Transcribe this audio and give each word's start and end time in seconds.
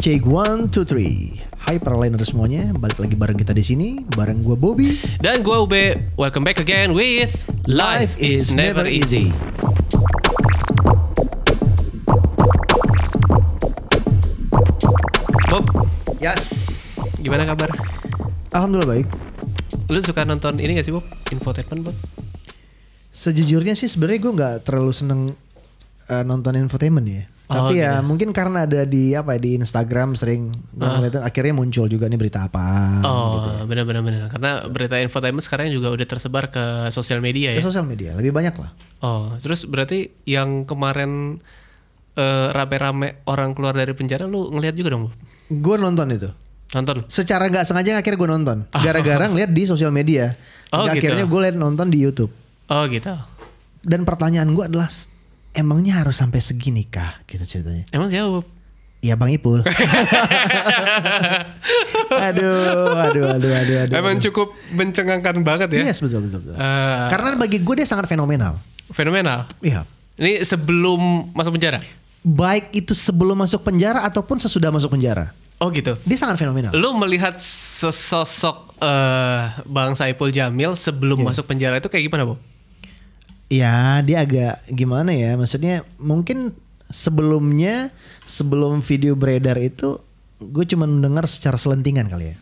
Cek 0.00 0.24
one 0.24 0.72
two 0.72 0.80
three. 0.88 1.36
Hai 1.60 1.76
para 1.76 1.92
liner 1.92 2.24
semuanya, 2.24 2.72
balik 2.72 2.96
lagi 3.04 3.12
bareng 3.12 3.36
kita 3.36 3.52
di 3.52 3.60
sini, 3.60 3.88
bareng 4.16 4.40
gue 4.40 4.56
Bobby. 4.56 4.96
Dan 5.20 5.44
gue 5.44 5.52
Ube, 5.52 6.08
welcome 6.16 6.40
back 6.40 6.56
again 6.56 6.96
with 6.96 7.44
Life 7.68 8.16
is 8.16 8.48
Never 8.56 8.88
Easy. 8.88 9.28
Bob, 15.52 15.68
Yes. 16.16 16.48
gimana 17.20 17.44
kabar? 17.44 17.68
Alhamdulillah 18.56 19.04
baik. 19.04 19.08
Lu 19.92 20.00
suka 20.00 20.24
nonton 20.24 20.56
ini 20.64 20.80
gak 20.80 20.88
sih 20.88 20.96
Bob? 20.96 21.04
Infotainment 21.28 21.92
Bob? 21.92 21.96
Sejujurnya 23.12 23.76
sih 23.76 23.92
sebenarnya 23.92 24.20
gue 24.24 24.32
nggak 24.32 24.54
terlalu 24.64 24.96
seneng 24.96 25.36
eh, 26.08 26.24
nonton 26.24 26.56
infotainment 26.56 27.04
ya. 27.04 27.28
Oh, 27.50 27.66
Tapi 27.66 27.82
ya 27.82 27.98
gitu. 27.98 28.06
mungkin 28.06 28.30
karena 28.30 28.62
ada 28.62 28.86
di 28.86 29.10
apa 29.10 29.34
ya, 29.34 29.42
di 29.42 29.58
Instagram 29.58 30.14
sering 30.14 30.54
ngeliatin 30.70 31.18
akhirnya 31.18 31.50
muncul 31.50 31.90
juga 31.90 32.06
nih 32.06 32.14
berita 32.14 32.46
apa. 32.46 33.02
Oh, 33.02 33.66
benar-benar 33.66 34.06
benar. 34.06 34.30
Karena 34.30 34.70
berita 34.70 34.94
infotainment 35.02 35.42
sekarang 35.42 35.66
juga 35.74 35.90
udah 35.90 36.06
tersebar 36.06 36.46
ke 36.46 36.94
sosial 36.94 37.18
media 37.18 37.50
Ke 37.50 37.58
ya. 37.58 37.66
sosial 37.66 37.82
media 37.90 38.14
lebih 38.14 38.30
banyak 38.30 38.54
lah. 38.54 38.70
Oh, 39.02 39.34
terus 39.42 39.66
berarti 39.66 40.14
yang 40.30 40.62
kemarin 40.62 41.42
eh, 42.14 42.48
rame-rame 42.54 43.26
orang 43.26 43.50
keluar 43.58 43.74
dari 43.74 43.98
penjara 43.98 44.30
lu 44.30 44.46
ngeliat 44.54 44.78
juga 44.78 44.94
dong? 44.94 45.10
Gue 45.50 45.74
nonton 45.74 46.06
itu. 46.14 46.30
Nonton? 46.70 47.02
Secara 47.10 47.50
nggak 47.50 47.66
sengaja 47.66 47.98
akhirnya 47.98 48.14
gue 48.14 48.30
nonton. 48.30 48.58
Gara-gara 48.86 49.26
ngeliat 49.26 49.50
di 49.50 49.66
sosial 49.66 49.90
media. 49.90 50.38
Oh, 50.70 50.86
gitu. 50.86 51.02
Akhirnya 51.02 51.26
gue 51.26 51.40
liat 51.50 51.58
nonton 51.58 51.90
di 51.90 51.98
YouTube. 51.98 52.30
Oh 52.70 52.86
gitu. 52.86 53.10
Dan 53.82 54.06
pertanyaan 54.06 54.54
gue 54.54 54.70
adalah 54.70 54.86
emangnya 55.52 56.00
harus 56.02 56.16
sampai 56.18 56.38
segini 56.38 56.86
kah 56.86 57.20
gitu 57.26 57.42
ceritanya. 57.46 57.84
Emang 57.90 58.08
siapa 58.10 58.28
Bob? 58.30 58.46
Iya 59.00 59.16
Bang 59.16 59.32
Ipul. 59.32 59.64
aduh, 62.28 63.00
aduh, 63.00 63.24
aduh, 63.32 63.52
aduh, 63.56 63.76
aduh. 63.88 63.94
Emang 63.96 64.20
cukup 64.20 64.52
mencengangkan 64.76 65.40
banget 65.40 65.72
ya? 65.72 65.88
Yes, 65.88 66.04
betul, 66.04 66.28
betul, 66.28 66.44
betul. 66.44 66.54
Eh, 66.60 67.08
Karena 67.08 67.32
bagi 67.40 67.58
gue 67.64 67.74
dia 67.80 67.88
sangat 67.88 68.04
fenomenal. 68.12 68.60
fenomenal. 68.92 69.48
Iya. 69.64 69.88
Ini 70.20 70.44
sebelum 70.44 71.32
masuk 71.32 71.56
penjara. 71.56 71.80
Baik 72.20 72.68
itu 72.76 72.92
sebelum 72.92 73.40
masuk 73.40 73.64
penjara 73.64 74.04
ataupun 74.04 74.36
sesudah 74.36 74.68
masuk 74.68 74.92
penjara. 74.92 75.32
Oh 75.56 75.72
gitu. 75.72 75.96
Dia 76.04 76.18
sangat 76.20 76.36
fenomenal. 76.36 76.76
Lu 76.76 76.92
melihat 77.00 77.40
sesosok 77.40 78.76
eh, 78.84 79.42
Bang 79.64 79.96
Saipul 79.96 80.28
Jamil 80.28 80.76
sebelum 80.76 81.24
masuk 81.24 81.48
penjara 81.48 81.80
itu 81.80 81.88
kayak 81.88 82.04
gimana, 82.04 82.28
Bob? 82.28 82.36
Ya, 83.50 83.98
dia 84.06 84.22
agak 84.22 84.62
gimana 84.70 85.10
ya? 85.10 85.34
Maksudnya 85.34 85.82
mungkin 85.98 86.54
sebelumnya 86.86 87.90
sebelum 88.22 88.78
video 88.78 89.18
beredar 89.18 89.58
itu 89.58 89.98
gue 90.38 90.64
cuma 90.70 90.86
mendengar 90.86 91.26
secara 91.26 91.58
selentingan 91.58 92.06
kali 92.06 92.32
ya. 92.32 92.36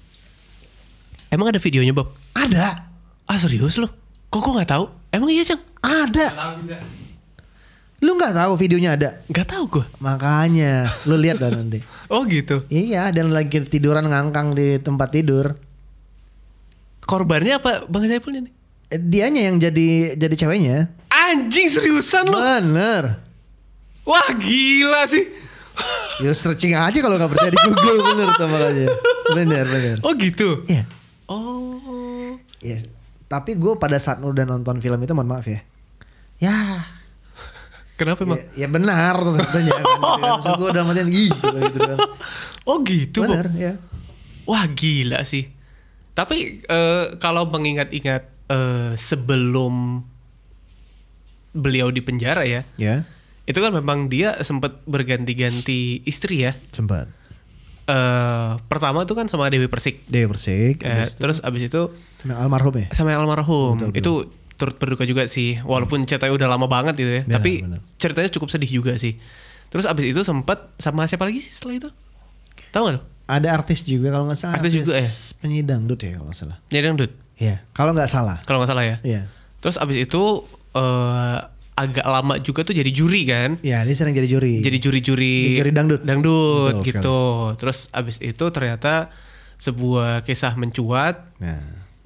Emang 1.32 1.48
ada 1.48 1.60
videonya, 1.60 1.92
Bob? 1.96 2.12
Ada, 2.36 2.88
Ah, 3.28 3.36
serius 3.36 3.76
lu? 3.76 3.84
Kok 4.32 4.40
gue 4.40 4.52
nggak 4.56 4.72
tahu? 4.72 4.84
Emang 5.12 5.28
iya, 5.28 5.44
Cang? 5.44 5.60
ada. 5.84 6.26
Lu 8.00 8.16
nggak 8.16 8.32
tahu 8.32 8.52
videonya 8.56 8.96
ada? 8.96 9.08
Nggak 9.28 9.48
tahu 9.52 9.64
gue. 9.68 9.84
Makanya 10.00 10.88
lu 11.04 11.20
lihat 11.20 11.40
dah 11.40 11.52
nanti. 11.52 11.80
Oh 12.12 12.24
gitu. 12.24 12.64
Iya, 12.72 13.12
dan 13.12 13.36
lagi 13.36 13.60
tiduran 13.68 14.08
ngangkang 14.08 14.56
di 14.56 14.80
tempat 14.80 15.12
tidur. 15.12 15.60
Korbannya 17.04 17.60
apa 17.60 17.84
Bang 17.84 18.08
Saipul 18.08 18.40
ini? 18.40 18.48
Dianya 18.88 19.52
yang 19.52 19.56
jadi 19.60 20.16
jadi 20.16 20.34
ceweknya. 20.34 20.88
Anjing 21.12 21.68
seriusan 21.68 22.28
lu? 22.28 22.38
Bener. 22.40 23.20
Wah 24.08 24.28
gila 24.36 25.04
sih. 25.08 25.24
Ya 26.18 26.34
searching 26.34 26.74
aja 26.74 26.98
kalau 26.98 27.14
nggak 27.14 27.30
percaya 27.30 27.54
di 27.54 27.60
Google 27.62 28.02
bener 28.02 28.34
tuh 28.34 28.50
makanya. 28.50 28.90
Bener 29.38 29.64
bener. 29.70 29.96
Oh 30.02 30.10
gitu. 30.18 30.66
Iya. 30.66 30.82
Oh. 31.30 32.34
Iya. 32.58 32.82
Tapi 33.30 33.54
gue 33.54 33.78
pada 33.78 33.94
saat 34.02 34.18
udah 34.18 34.42
nonton 34.42 34.82
film 34.82 34.98
itu 34.98 35.14
mohon 35.14 35.30
maaf 35.30 35.46
ya. 35.46 35.62
Ya, 36.42 36.82
Kenapa 37.98 38.22
emang? 38.22 38.38
ya, 38.54 38.66
ya 38.66 38.68
benar 38.70 39.14
tentunya. 39.18 39.74
Maksud 40.22 40.54
gue 40.54 40.68
udah 40.70 40.84
macam 40.86 41.06
gitu, 41.10 41.46
gitu 41.50 41.78
kan. 41.82 41.98
Oh 42.62 42.78
gitu, 42.86 43.26
Bob. 43.26 43.30
Bener 43.30 43.46
ya. 43.58 43.72
Wah 44.46 44.64
gila 44.70 45.26
sih. 45.26 45.50
Tapi 46.14 46.62
eh, 46.62 47.04
kalau 47.18 47.46
mengingat-ingat 47.50 48.37
eh, 48.48 48.92
sebelum 48.94 50.04
beliau 51.50 51.88
di 51.88 52.00
penjara 52.00 52.44
ya, 52.44 52.62
Ya, 52.76 53.04
itu 53.44 53.58
kan 53.58 53.72
memang 53.72 54.06
dia 54.06 54.36
sempat 54.40 54.84
berganti-ganti 54.84 56.04
istri 56.04 56.44
ya. 56.44 56.52
sempat. 56.70 57.08
Eh, 57.84 58.50
pertama 58.68 59.04
tuh 59.04 59.16
kan 59.16 59.26
sama 59.26 59.48
Dewi 59.48 59.64
Persik. 59.64 60.04
Dewi 60.06 60.28
Persik, 60.28 60.84
Eh, 60.84 60.92
abis 61.02 61.08
itu 61.08 61.18
terus 61.18 61.38
abis 61.40 61.62
itu 61.64 61.82
sama 62.20 62.36
almarhum 62.36 62.74
ya. 62.76 62.86
sama 62.92 63.16
almarhum. 63.16 63.80
Itu 63.92 64.28
turut 64.54 64.76
berduka 64.76 65.08
juga 65.08 65.24
sih. 65.24 65.56
Walaupun 65.58 66.04
ceritanya 66.04 66.36
udah 66.36 66.48
lama 66.50 66.66
banget 66.68 66.94
gitu 66.96 67.08
ya. 67.08 67.22
Benar, 67.24 67.40
tapi 67.40 67.52
benar. 67.64 67.80
ceritanya 67.96 68.28
cukup 68.28 68.48
sedih 68.50 68.68
juga 68.74 68.92
sih. 69.00 69.16
Terus 69.68 69.88
abis 69.88 70.04
itu 70.04 70.20
sempat 70.20 70.76
sama 70.76 71.08
siapa 71.08 71.24
lagi 71.24 71.40
sih 71.40 71.48
setelah 71.48 71.80
itu? 71.80 71.88
Tahu 72.68 72.82
gak 72.84 72.94
lo? 72.96 73.02
Ada 73.24 73.48
artis 73.54 73.84
juga 73.84 74.08
kalau 74.10 74.24
nggak 74.24 74.36
salah. 74.36 74.56
Artis 74.56 74.72
juga 74.74 74.92
ya? 74.96 75.08
Penyanyi 75.40 75.62
dangdut 75.62 76.00
ya 76.00 76.16
kalau 76.16 76.26
nggak 76.28 76.38
salah. 76.38 76.56
Jadi 76.68 76.82
dangdut. 76.84 77.12
Iya, 77.38 77.62
kalau 77.70 77.94
nggak 77.94 78.10
salah. 78.10 78.42
Kalau 78.42 78.58
nggak 78.58 78.70
salah 78.74 78.84
ya. 78.84 78.96
Iya. 79.06 79.30
Terus 79.62 79.78
abis 79.78 79.96
itu 80.02 80.22
eh, 80.74 81.38
agak 81.78 82.02
lama 82.02 82.34
juga 82.42 82.66
tuh 82.66 82.74
jadi 82.74 82.90
juri 82.90 83.22
kan. 83.30 83.62
Iya, 83.62 83.86
dia 83.86 83.94
sering 83.94 84.10
jadi 84.14 84.26
juri. 84.26 84.58
Jadi 84.58 84.78
juri-juri 84.82 85.36
Jadi 85.54 85.58
juri 85.62 85.70
dangdut. 85.70 86.00
Dangdut 86.02 86.74
Betul 86.82 86.86
gitu. 86.90 87.20
Terus 87.62 87.78
abis 87.94 88.18
itu 88.18 88.44
ternyata 88.50 89.14
sebuah 89.58 90.26
kisah 90.26 90.54
mencuat, 90.58 91.30
Nah, 91.38 91.62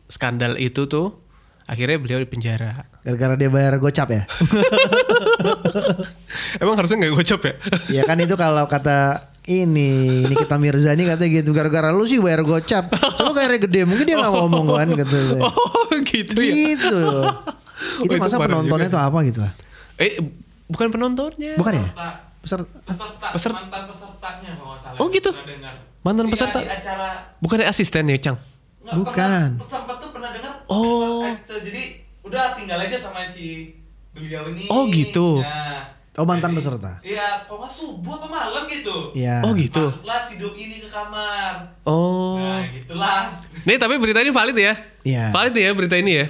skandal 0.09 0.61
itu 0.61 0.85
tuh 0.85 1.17
akhirnya 1.65 1.97
beliau 1.97 2.21
di 2.21 2.29
penjara. 2.29 2.85
gara-gara 3.03 3.35
dia 3.35 3.49
bayar 3.49 3.81
gocap 3.81 4.09
ya. 4.13 4.23
Emang 6.63 6.77
harusnya 6.77 6.97
nggak 7.03 7.15
gocap 7.17 7.41
ya? 7.43 7.55
ya 7.91 8.03
kan 8.05 8.21
itu 8.21 8.37
kalau 8.37 8.69
kata 8.69 9.32
ini 9.45 9.91
Nikita 10.25 10.55
Mirzani 10.55 11.03
katanya 11.03 11.31
gitu 11.37 11.51
gara-gara 11.51 11.91
lu 11.91 12.05
sih 12.05 12.19
bayar 12.19 12.43
gocap. 12.43 12.95
Lu 13.19 13.33
kayaknya 13.33 13.59
gede, 13.61 13.81
mungkin 13.83 14.05
dia 14.05 14.17
nggak 14.17 14.33
ngomong 14.33 14.67
kan 14.71 14.89
gitu. 14.95 15.19
oh 15.47 15.91
gitu 16.05 16.39
ya. 16.39 16.55
gitu. 16.55 16.75
itu 16.79 17.01
Oh, 17.99 18.07
itu 18.07 18.15
masa 18.15 18.39
penontonnya 18.39 18.87
tuh 18.87 19.03
apa 19.03 19.19
gitu 19.23 19.43
lah. 19.43 19.53
Eh 19.99 20.23
bukan 20.67 20.87
penontonnya. 20.89 21.59
Bukan 21.59 21.73
ya? 21.75 21.87
peserta 22.39 22.67
Peserta. 22.79 22.79
peserta, 22.85 23.27
Peserta. 23.31 23.59
mantan 23.61 23.83
pesertanya 23.87 24.51
kalau 24.53 24.71
nggak 24.71 24.81
salah 24.81 24.99
Oh, 24.99 25.07
gitu? 25.09 25.31
Mantan 26.03 26.27
Iya, 26.27 26.33
peserta? 26.33 26.59
di 26.59 26.67
acara 26.69 27.09
Bukan 27.39 27.59
asisten 27.63 28.05
ya, 28.07 28.19
Cang? 28.19 28.39
nggak, 28.83 28.95
Bukan. 28.95 29.49
pernah, 29.55 29.67
sempat 29.69 29.97
tuh 29.99 30.11
pernah 30.11 30.31
dengar 30.31 30.55
Oh. 30.67 31.23
eh, 31.25 31.35
jadi 31.63 31.83
udah 32.23 32.55
tinggal 32.55 32.79
aja 32.79 32.97
sama 32.97 33.23
si 33.23 33.75
beliau 34.11 34.47
ini 34.51 34.67
Oh, 34.69 34.87
gitu. 34.87 35.39
nah, 35.39 35.91
Oh, 36.13 36.29
mantan 36.29 36.53
jadi- 36.53 36.59
peserta. 36.61 36.93
iya 37.01 37.41
kok 37.43 37.57
nggak 37.57 37.73
subuh 37.73 38.21
apa 38.21 38.29
malam 38.29 38.69
gitu 38.69 39.17
Iya. 39.17 39.41
Oh 39.43 39.57
gitu. 39.57 39.81
masuklah 39.81 40.21
si 40.21 40.37
ini 40.37 40.77
ke 40.79 40.89
kamar 40.89 41.73
Oh. 41.83 42.37
nah 42.37 42.69
gitulah 42.69 43.33
Nih 43.65 43.81
tapi 43.81 43.97
berita 43.97 44.21
ini 44.21 44.29
valid 44.29 44.53
ya? 44.55 44.75
Iya. 45.03 45.25
Valid 45.31 45.55
ya 45.55 45.73
berita 45.73 45.97
ini 45.97 46.13
ya? 46.15 46.27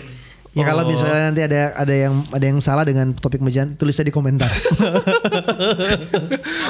Ya 0.53 0.63
kalau 0.63 0.85
Oh. 0.85 0.89
misalnya 0.89 1.33
nanti 1.33 1.41
ada 1.41 1.73
ada 1.75 1.95
yang 1.97 2.15
ada 2.29 2.45
yang 2.45 2.61
salah 2.61 2.85
dengan 2.85 3.11
topik 3.11 3.41
mejan, 3.41 3.73
tulisnya 3.73 4.05
di 4.05 4.13
komentar. 4.13 4.53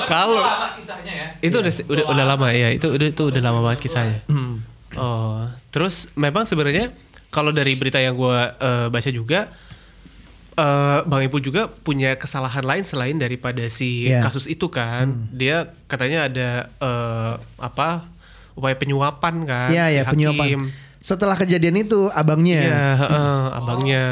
Kalau- 0.07 0.39
itu 0.39 0.47
lama 0.47 0.69
kisahnya 0.73 1.13
ya 1.13 1.27
Itu 1.43 1.57
udah 1.59 1.73
udah 1.85 2.05
udah 2.09 2.25
lama 2.25 2.47
ya. 2.49 2.69
Itu 2.71 2.87
udah 2.91 3.09
itu 3.11 3.23
udah 3.27 3.43
lama 3.43 3.61
banget 3.61 3.81
kisahnya. 3.83 4.19
Oh, 4.95 5.49
terus 5.69 6.07
memang 6.15 6.45
sebenarnya 6.45 6.93
kalau 7.29 7.51
dari 7.51 7.75
berita 7.75 7.97
yang 7.97 8.15
gua 8.15 8.55
eh, 8.55 8.87
baca 8.87 9.11
juga 9.11 9.49
eh 10.53 10.99
Bang 11.05 11.23
Ipul 11.23 11.41
juga 11.41 11.65
punya 11.67 12.13
kesalahan 12.15 12.61
lain 12.61 12.83
selain 12.83 13.17
daripada 13.17 13.65
si 13.67 14.05
Iya. 14.05 14.21
kasus 14.23 14.45
itu 14.45 14.69
kan. 14.69 15.29
Dia 15.31 15.65
katanya 15.87 16.27
ada 16.27 16.49
eh, 16.75 17.33
apa? 17.59 18.09
upaya 18.53 18.77
penyuapan 18.77 19.49
kan 19.49 19.69
Iya 19.69 19.85
si 19.89 19.95
ya 19.95 20.03
hakim. 20.03 20.13
penyuapan. 20.13 20.61
Setelah 20.99 21.35
kejadian 21.35 21.81
itu 21.81 22.13
abangnya 22.13 22.61
Iya, 22.63 22.85
heeh, 23.01 23.41
abangnya. 23.55 24.05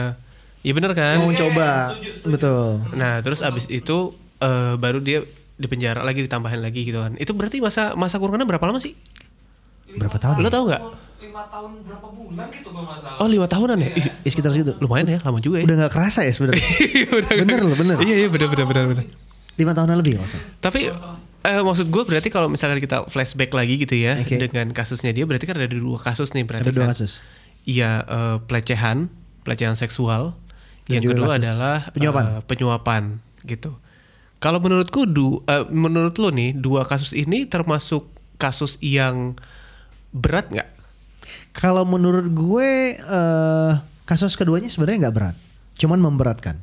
Iya 0.60 0.72
bener 0.74 0.92
kan? 0.92 1.16
mau 1.20 1.28
coba. 1.30 1.92
setuju, 1.92 2.08
setuju. 2.10 2.32
Betul. 2.32 2.68
Nah, 2.94 3.20
terus 3.20 3.40
abis 3.40 3.68
itu 3.68 4.16
eh, 4.38 4.74
baru 4.74 4.98
dia 4.98 5.20
di 5.54 5.68
penjara 5.68 6.00
lagi 6.00 6.24
ditambahin 6.24 6.56
lagi 6.58 6.88
gitu 6.88 6.98
kan. 6.98 7.20
Itu 7.20 7.36
berarti 7.36 7.60
masa 7.60 7.92
masa 7.92 8.16
kurungannya 8.16 8.48
berapa 8.48 8.64
lama 8.64 8.80
sih? 8.80 8.96
Berapa 9.92 10.16
tahun? 10.16 10.34
Lo 10.38 10.48
tau 10.48 10.64
nggak? 10.64 10.82
lima 11.20 11.44
tahun 11.46 11.84
berapa 11.84 12.08
bulan 12.08 12.46
gitu 12.48 12.68
kalau 12.68 12.82
nggak 12.82 12.98
salah 12.98 13.18
Oh 13.18 13.28
lima 13.28 13.44
tahunan 13.44 13.76
ya? 13.78 13.90
Ih, 13.92 14.04
Ya, 14.18 14.28
sekitar 14.28 14.50
segitu. 14.50 14.72
lumayan 14.78 15.06
ya, 15.06 15.18
lama 15.20 15.38
juga 15.38 15.60
ya. 15.60 15.64
Udah 15.64 15.76
nggak 15.78 15.92
kerasa 15.92 16.20
ya 16.22 16.32
sebenarnya. 16.32 16.64
Udah 17.18 17.32
bener 17.36 17.58
loh, 17.60 17.76
bener. 17.76 17.96
Iya 18.00 18.14
iya 18.16 18.28
bener 18.28 18.48
bener 18.48 18.66
bener 18.66 18.84
bener. 18.88 19.04
Lima 19.54 19.72
tahunan 19.72 19.96
lebih 19.96 20.16
salah. 20.16 20.40
Tapi 20.58 20.88
eh, 21.42 21.62
maksud 21.62 21.86
gue 21.86 22.02
berarti 22.02 22.28
kalau 22.28 22.48
misalkan 22.48 22.78
kita 22.78 23.04
flashback 23.06 23.52
lagi 23.52 23.76
gitu 23.76 23.94
ya 23.94 24.16
Oke. 24.16 24.40
dengan 24.40 24.72
kasusnya 24.72 25.12
dia 25.12 25.22
berarti 25.22 25.44
kan 25.44 25.54
ada 25.54 25.68
dua 25.68 25.96
kasus 25.96 26.32
nih 26.32 26.42
berarti 26.42 26.66
Ada 26.66 26.72
dua 26.72 26.84
kan? 26.84 26.92
kasus. 26.96 27.20
Iya 27.62 27.90
eh, 28.02 28.36
pelecehan, 28.42 29.12
pelecehan 29.42 29.76
seksual. 29.76 30.34
Dan 30.84 30.98
yang 30.98 31.04
kedua 31.06 31.36
kasus 31.36 31.44
adalah 31.44 31.76
penyuapan. 31.92 32.24
eh, 32.26 32.40
penyuapan 32.42 33.02
gitu. 33.44 33.76
Kalau 34.38 34.58
menurutku 34.58 35.04
du, 35.04 35.44
eh, 35.44 35.68
menurut 35.68 36.16
lo 36.16 36.32
nih 36.32 36.56
dua 36.56 36.82
kasus 36.82 37.12
ini 37.12 37.44
termasuk 37.44 38.08
kasus 38.34 38.80
yang 38.80 39.36
berat 40.10 40.50
nggak? 40.50 40.68
Kalau 41.54 41.86
menurut 41.86 42.26
gue 42.30 42.98
eh, 42.98 43.72
kasus 44.06 44.34
keduanya 44.34 44.66
sebenarnya 44.66 45.08
nggak 45.08 45.16
berat, 45.16 45.36
cuman 45.78 45.98
memberatkan. 46.02 46.58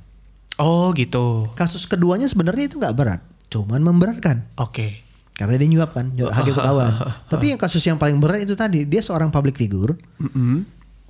Oh 0.58 0.92
gitu. 0.98 1.52
Kasus 1.54 1.86
keduanya 1.86 2.26
sebenarnya 2.28 2.68
itu 2.68 2.82
nggak 2.82 2.96
berat, 2.98 3.22
cuman 3.48 3.80
memberatkan. 3.84 4.48
Oke. 4.60 5.06
Karena 5.38 5.54
dia 5.62 5.70
nyuap 5.70 5.94
kan, 5.94 6.10
nyuap 6.18 6.34
hakim 6.34 6.58
ketahuan. 6.58 6.94
Tapi 7.30 7.46
yang 7.54 7.62
kasus 7.62 7.86
yang 7.86 8.02
paling 8.02 8.18
berat 8.18 8.42
itu 8.42 8.58
tadi, 8.58 8.90
dia 8.90 9.06
seorang 9.06 9.30
public 9.30 9.54
figure 9.54 9.94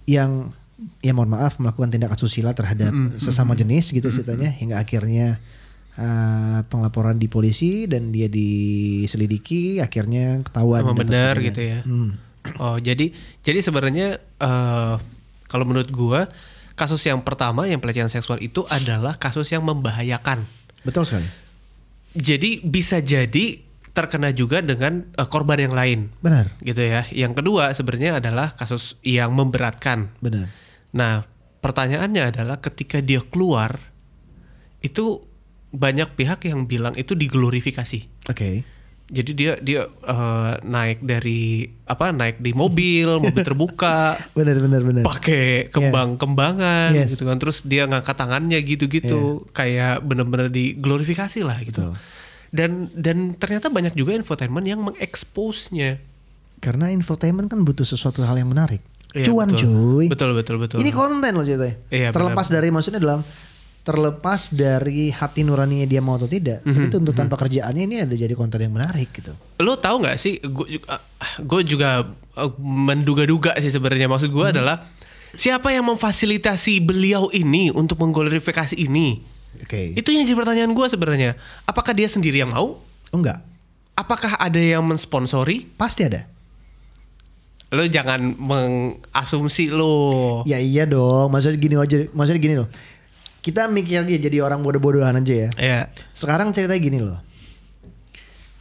yang 0.03 0.51
ya 1.01 1.15
mohon 1.15 1.31
maaf 1.31 1.57
melakukan 1.57 1.89
tindak 1.89 2.13
asusila 2.13 2.53
terhadap 2.53 2.93
sesama 3.17 3.57
jenis 3.57 3.89
gitu 3.89 4.13
ceritanya 4.13 4.53
hingga 4.53 4.77
akhirnya 4.77 5.41
uh, 5.97 6.61
pengelaporan 6.69 7.17
di 7.17 7.25
polisi 7.25 7.89
dan 7.89 8.13
dia 8.13 8.29
diselidiki 8.29 9.81
akhirnya 9.81 10.45
ketahuan 10.45 10.93
dapat 10.93 11.07
benar 11.09 11.35
gitu 11.41 11.61
ya. 11.65 11.79
Hmm. 11.81 12.26
Oh 12.57 12.77
jadi 12.79 13.11
jadi 13.43 13.59
sebenarnya 13.59 14.07
eh, 14.19 14.95
kalau 15.47 15.65
menurut 15.67 15.91
gua 15.91 16.31
kasus 16.77 17.01
yang 17.09 17.25
pertama 17.25 17.65
yang 17.65 17.81
pelecehan 17.81 18.07
seksual 18.07 18.37
itu 18.39 18.63
adalah 18.69 19.17
kasus 19.17 19.49
yang 19.49 19.65
membahayakan. 19.65 20.45
Betul 20.85 21.03
sekali. 21.09 21.27
Jadi 22.17 22.61
bisa 22.63 23.01
jadi 23.01 23.67
terkena 23.97 24.29
juga 24.29 24.61
dengan 24.61 25.01
eh, 25.01 25.27
korban 25.27 25.57
yang 25.57 25.73
lain 25.73 25.99
Benar, 26.21 26.53
gitu 26.61 26.85
ya. 26.85 27.09
Yang 27.09 27.41
kedua 27.41 27.73
sebenarnya 27.73 28.21
adalah 28.21 28.53
kasus 28.53 28.93
yang 29.01 29.33
memberatkan. 29.33 30.13
benar. 30.21 30.53
Nah, 30.93 31.25
pertanyaannya 31.65 32.23
adalah 32.29 32.61
ketika 32.61 33.01
dia 33.01 33.25
keluar 33.25 33.81
itu 34.85 35.25
banyak 35.73 36.13
pihak 36.13 36.45
yang 36.45 36.69
bilang 36.69 36.93
itu 36.95 37.17
diglorifikasi. 37.17 38.29
Oke. 38.29 38.76
Jadi 39.07 39.31
dia 39.31 39.55
dia 39.57 39.81
eh, 39.87 40.53
naik 40.61 40.99
dari 40.99 41.63
apa 41.83 42.11
naik 42.11 42.43
di 42.43 42.51
mobil, 42.51 43.07
mobil 43.17 43.39
terbuka, 43.39 44.19
Benar, 44.37 44.59
benar, 44.59 44.81
benar. 44.83 45.03
pakai 45.07 45.71
kembang-kembangan 45.71 46.91
Yes. 46.91 47.15
gitu 47.15 47.23
kan. 47.23 47.39
Terus 47.39 47.63
dia 47.63 47.87
ngangkat 47.87 48.13
tangannya 48.13 48.59
gitu-gitu 48.59 49.47
kayak 49.51 50.03
bener-bener 50.03 50.51
diglorifikasi 50.51 51.39
lah 51.41 51.55
gitu. 51.63 51.87
Betul. 51.87 51.95
Dan 52.47 52.71
dan 52.91 53.17
ternyata 53.33 53.67
banyak 53.67 53.91
juga 53.93 54.11
infotainment 54.11 54.63
yang 54.63 54.83
mengekspos-nya. 54.83 55.99
Karena 56.59 56.89
infotainment 56.89 57.47
kan 57.47 57.63
butuh 57.63 57.83
sesuatu 57.83 58.23
hal 58.23 58.35
yang 58.35 58.49
menarik. 58.49 58.83
Iya, 59.15 59.23
Cuan 59.23 59.47
betul. 59.47 59.71
cuy. 59.71 60.05
Betul 60.11 60.31
betul 60.35 60.55
betul. 60.57 60.77
Ini 60.79 60.91
konten 60.91 61.31
loh 61.31 61.43
ceritanya. 61.43 61.79
Iya, 61.87 62.09
terlepas 62.11 62.47
dari 62.47 62.67
maksudnya 62.69 62.99
dalam 62.99 63.23
terlepas 63.87 64.51
dari 64.51 65.07
hati 65.15 65.47
nuraninya 65.47 65.87
dia 65.87 66.03
mau 66.03 66.19
atau 66.19 66.27
tidak, 66.27 66.59
tapi 66.67 66.91
tuntutan 66.91 67.31
pekerjaannya 67.31 67.83
ini 67.87 67.95
ada 68.03 68.11
jadi 68.11 68.35
konten 68.35 68.59
yang 68.59 68.75
menarik 68.75 69.15
gitu. 69.15 69.31
lo 69.63 69.79
tahu 69.79 70.03
nggak 70.03 70.19
sih 70.19 70.43
gue 70.43 70.75
juga, 70.75 70.99
gue 71.39 71.61
juga 71.63 71.89
eh, 72.35 72.51
menduga-duga 72.59 73.55
sih 73.63 73.71
sebenarnya. 73.71 74.11
Maksud 74.11 74.27
gue 74.27 74.45
adalah 74.51 74.83
siapa 75.39 75.71
yang 75.71 75.87
memfasilitasi 75.87 76.83
beliau 76.83 77.31
ini 77.31 77.71
untuk 77.71 78.03
mengglorifikasi 78.03 78.75
ini? 78.75 79.23
Oke. 79.57 79.95
itu 79.95 80.13
yang 80.13 80.27
jadi 80.27 80.37
pertanyaan 80.37 80.75
gue 80.75 80.85
sebenarnya. 80.91 81.31
Apakah 81.63 81.95
dia 81.95 82.11
sendiri 82.11 82.43
yang 82.43 82.51
mau? 82.51 82.77
Oh 82.83 83.17
enggak, 83.17 83.39
apakah 83.95 84.35
ada 84.35 84.59
yang 84.59 84.83
mensponsori? 84.83 85.63
Pasti 85.79 86.03
ada. 86.03 86.27
lo 87.67 87.83
jangan 87.83 88.31
mengasumsi 88.39 89.75
lo 89.75 90.39
Ya 90.47 90.55
iya 90.55 90.87
dong, 90.87 91.27
maksudnya 91.31 91.59
gini 91.59 91.75
aja, 91.75 91.97
maksudnya 92.15 92.39
gini 92.39 92.55
loh. 92.59 92.69
Kita 93.47 93.71
mikir 93.71 94.03
aja 94.03 94.19
jadi 94.19 94.43
orang 94.43 94.59
bodoh-bodohan 94.59 95.23
aja 95.23 95.47
ya. 95.47 95.49
ya 95.55 95.79
Sekarang 96.11 96.51
ceritanya 96.51 96.81
gini 96.83 96.99
loh. 96.99 97.15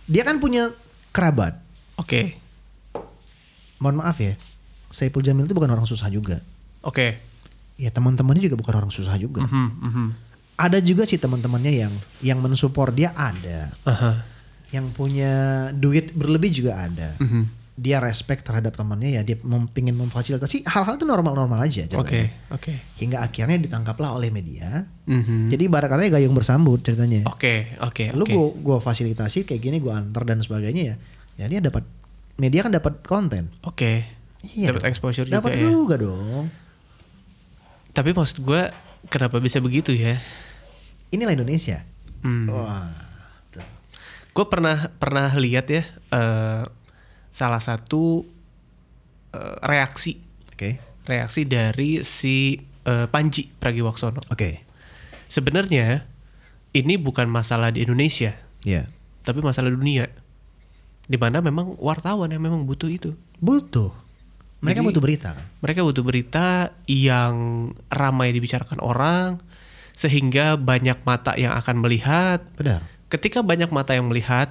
Dia 0.06 0.22
kan 0.22 0.38
punya 0.38 0.70
kerabat. 1.10 1.58
oke 1.98 2.38
Mohon 3.82 4.06
maaf 4.06 4.22
ya. 4.22 4.38
Saipul 4.94 5.26
Jamil 5.26 5.50
itu 5.50 5.58
bukan 5.58 5.74
orang 5.74 5.90
susah 5.90 6.06
juga. 6.06 6.38
oke 6.86 7.18
Ya 7.82 7.90
teman-temannya 7.90 8.46
juga 8.46 8.54
bukan 8.62 8.78
orang 8.78 8.92
susah 8.94 9.18
juga. 9.18 9.42
Mhm, 9.42 9.68
mhm. 9.90 10.06
Ada 10.54 10.78
juga 10.78 11.02
sih 11.02 11.18
teman-temannya 11.18 11.72
yang 11.74 11.92
yang 12.22 12.38
mensupport 12.38 12.94
dia 12.94 13.10
ada. 13.10 13.74
Aha. 13.90 14.22
Yang 14.70 14.86
punya 14.94 15.32
duit 15.74 16.14
berlebih 16.14 16.54
juga 16.54 16.78
ada. 16.86 17.18
Mhm. 17.18 17.65
Dia 17.76 18.00
respect 18.00 18.40
terhadap 18.40 18.72
temannya 18.72 19.10
ya 19.10 19.20
dia 19.20 19.36
mem- 19.38 19.68
pingin 19.68 19.92
memfasilitasi 19.94 20.64
hal-hal 20.64 20.96
itu 20.96 21.04
normal-normal 21.04 21.60
aja. 21.60 21.84
oke 21.92 22.20
oke 22.48 22.72
Hingga 22.96 23.20
akhirnya 23.20 23.60
ditangkaplah 23.60 24.12
oleh 24.12 24.28
media. 24.30 24.88
Mhm. 25.04 25.52
Jadi 25.52 25.62
ibarat 25.62 25.86
katanya 25.86 26.16
gayung 26.16 26.32
bersambut 26.32 26.80
ceritanya. 26.80 27.22
oke 27.24 27.76
oke 27.78 28.04
Lu 28.12 28.24
oke 28.24 28.32
gua, 28.32 28.48
gua 28.56 28.78
fasilitasi 28.80 29.44
kayak 29.44 29.60
gini 29.60 29.76
gua 29.76 30.00
antar 30.00 30.24
dan 30.24 30.40
sebagainya 30.40 30.82
ya. 30.82 30.96
Ya 31.36 31.46
dia 31.46 31.60
dapat 31.60 31.84
media 32.36 32.60
kan 32.60 32.72
dapat 32.72 33.00
konten. 33.02 33.52
oke 33.60 34.08
Iya. 34.46 34.72
dapat 34.72 34.88
exposure 34.88 35.24
juga 35.24 35.36
Dapat 35.36 35.50
ya 35.52 35.60
juga 35.62 35.94
dong. 35.98 36.48
Tapi 37.92 38.10
maksud 38.10 38.40
gue 38.40 38.62
kenapa 39.06 39.36
bisa 39.36 39.56
begitu 39.56 39.90
ya? 39.90 40.20
Inilah 41.08 41.32
Indonesia. 41.32 41.80
Hmm. 42.20 42.44
Wah. 42.46 42.92
Gue 44.30 44.44
pernah 44.46 44.92
pernah 44.92 45.32
lihat 45.32 45.64
ya 45.66 45.80
eh, 46.12 46.62
salah 47.36 47.60
satu 47.60 48.24
eh, 49.36 49.56
reaksi 49.60 50.16
Oke. 50.56 50.80
reaksi 51.04 51.44
dari 51.44 52.00
si 52.00 52.56
eh, 52.88 53.06
Panji 53.12 53.52
Pragiwaksono. 53.52 54.24
Oke. 54.32 54.64
Sebenarnya 55.28 56.08
ini 56.72 56.96
bukan 56.96 57.28
masalah 57.28 57.68
di 57.68 57.84
Indonesia, 57.84 58.32
Ya. 58.64 58.88
tapi 59.20 59.44
masalah 59.44 59.68
dunia. 59.68 60.08
Di 61.04 61.20
mana 61.20 61.44
memang 61.44 61.76
wartawan 61.76 62.32
yang 62.32 62.40
memang 62.40 62.64
butuh 62.64 62.88
itu. 62.88 63.12
Butuh. 63.36 63.92
Mereka 64.64 64.80
Jadi- 64.80 64.88
butuh 64.88 65.02
berita 65.04 65.28
kan. 65.36 65.44
Mereka 65.60 65.80
butuh 65.84 66.02
berita 66.02 66.46
yang 66.88 67.34
ramai 67.92 68.32
dibicarakan 68.32 68.80
orang 68.80 69.38
sehingga 69.92 70.56
banyak 70.56 71.04
mata 71.04 71.36
yang 71.36 71.52
akan 71.52 71.76
melihat. 71.84 72.40
Benar. 72.56 72.80
Ketika 73.12 73.44
banyak 73.44 73.68
mata 73.70 73.94
yang 73.94 74.08
melihat, 74.08 74.50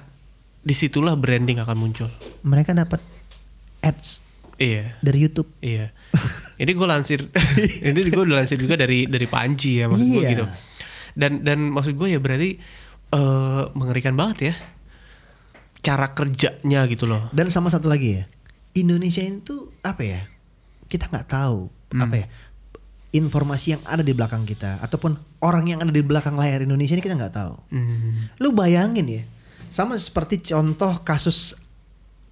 di 0.66 0.74
situlah 0.74 1.14
branding 1.14 1.62
akan 1.62 1.76
muncul. 1.78 2.10
Mereka 2.42 2.74
dapat 2.74 2.98
ads 3.80 4.26
Iya, 4.56 4.96
dari 4.98 5.20
YouTube. 5.20 5.52
iya. 5.60 5.92
ini 6.56 6.72
gue 6.72 6.86
lansir, 6.88 7.28
ini 7.86 8.00
gue 8.08 8.22
udah 8.24 8.40
lansir 8.40 8.56
juga 8.56 8.72
dari 8.74 9.04
dari 9.04 9.28
Panji 9.28 9.78
ya 9.78 9.86
maksud 9.86 10.08
gue 10.08 10.22
Iya. 10.24 10.30
gitu. 10.32 10.44
Dan 11.12 11.44
dan 11.44 11.70
maksud 11.70 11.92
gue 11.92 12.08
ya 12.10 12.18
berarti 12.18 12.56
eh 13.06 13.62
mengerikan 13.76 14.16
banget 14.16 14.38
ya 14.42 14.54
cara 15.84 16.10
kerjanya 16.10 16.88
gitu 16.88 17.06
loh. 17.06 17.28
Dan 17.30 17.52
sama 17.52 17.70
satu 17.70 17.86
lagi 17.86 18.16
ya. 18.16 18.24
Indonesia 18.74 19.20
itu 19.20 19.70
apa 19.84 20.02
ya? 20.02 20.20
Kita 20.88 21.06
nggak 21.06 21.28
tahu 21.28 21.58
apa 21.96 22.16
ya 22.16 22.26
informasi 23.14 23.78
yang 23.78 23.82
ada 23.86 24.04
di 24.04 24.12
belakang 24.12 24.44
kita 24.44 24.76
ataupun 24.82 25.16
orang 25.40 25.64
yang 25.64 25.78
ada 25.80 25.88
di 25.88 26.04
belakang 26.04 26.36
layar 26.36 26.60
Indonesia 26.60 26.92
ini 26.92 27.04
kita 27.04 27.16
nggak 27.16 27.32
tahu. 27.32 27.54
Hmm. 27.72 28.28
Lu 28.40 28.52
bayangin 28.52 29.06
ya, 29.08 29.22
sama 29.68 29.96
seperti 29.96 30.42
contoh 30.42 31.02
kasus 31.02 31.54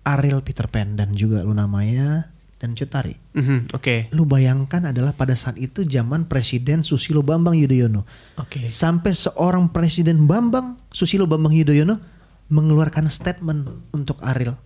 Ariel 0.05 0.41
Peter 0.41 0.69
Pan 0.69 0.95
dan 0.95 1.17
juga 1.17 1.41
lu 1.41 1.53
namanya 1.53 2.29
dan 2.61 2.73
Cutari. 2.73 3.17
Mhm, 3.37 3.77
Oke, 3.77 4.09
Lu 4.13 4.25
bayangkan 4.25 4.89
adalah 4.89 5.13
pada 5.13 5.35
saat 5.35 5.57
itu 5.57 5.85
zaman 5.85 6.25
Presiden 6.25 6.81
Susilo 6.81 7.21
Bambang 7.21 7.57
Yudhoyono. 7.57 8.05
oke. 8.37 8.69
Sampai 8.69 9.13
seorang 9.13 9.69
Presiden 9.69 10.25
Bambang 10.25 10.81
Susilo 10.89 11.29
Bambang 11.29 11.53
Yudhoyono 11.53 12.01
mengeluarkan 12.49 13.09
statement 13.09 13.69
untuk 13.91 14.21
Ariel 14.21 14.57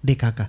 DKK. 0.00 0.48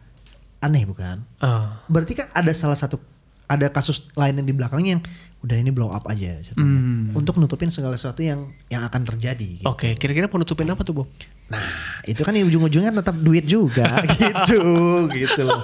Aneh 0.59 0.83
bukan? 0.83 1.23
Ah, 1.39 1.81
Berarti 1.87 2.17
kan 2.17 2.27
ada 2.31 2.51
salah 2.51 2.75
satu 2.75 2.99
ada 3.47 3.71
kasus 3.71 4.11
lain 4.13 4.43
yang 4.43 4.47
di 4.47 4.53
belakangnya 4.53 4.99
yang 4.99 5.03
udah 5.37 5.53
ini 5.53 5.69
blow 5.69 5.87
up 5.87 6.05
aja. 6.05 6.41
Hmm. 6.53 7.13
untuk 7.13 7.37
nutupin 7.37 7.69
segala 7.69 7.93
sesuatu 7.93 8.19
yang 8.19 8.49
yang 8.67 8.81
akan 8.83 9.05
terjadi. 9.05 9.61
gitu. 9.61 9.67
Oke, 9.67 9.93
kira-kira 9.95 10.25
penutupin 10.25 10.65
apa 10.65 10.81
tuh, 10.81 11.03
Bob? 11.03 11.07
Nah, 11.47 11.63
itu 12.03 12.19
kan 12.21 12.33
ujung-ujungnya 12.33 12.91
tetap 12.91 13.15
duit 13.15 13.45
juga 13.45 14.01
gitu, 14.11 14.61
gitu. 15.09 15.41
loh. 15.43 15.61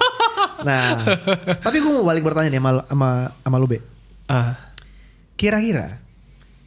Nah, 0.62 0.96
tapi 1.60 1.76
gue 1.78 1.92
mau 1.92 2.02
balik 2.02 2.22
bertanya 2.22 2.48
nih 2.48 2.60
sama 2.60 2.70
sama, 2.86 3.10
sama 3.36 3.56
lu, 3.58 3.66
Be. 3.66 3.78
Ah, 4.24 4.56
Kira-kira 5.34 5.98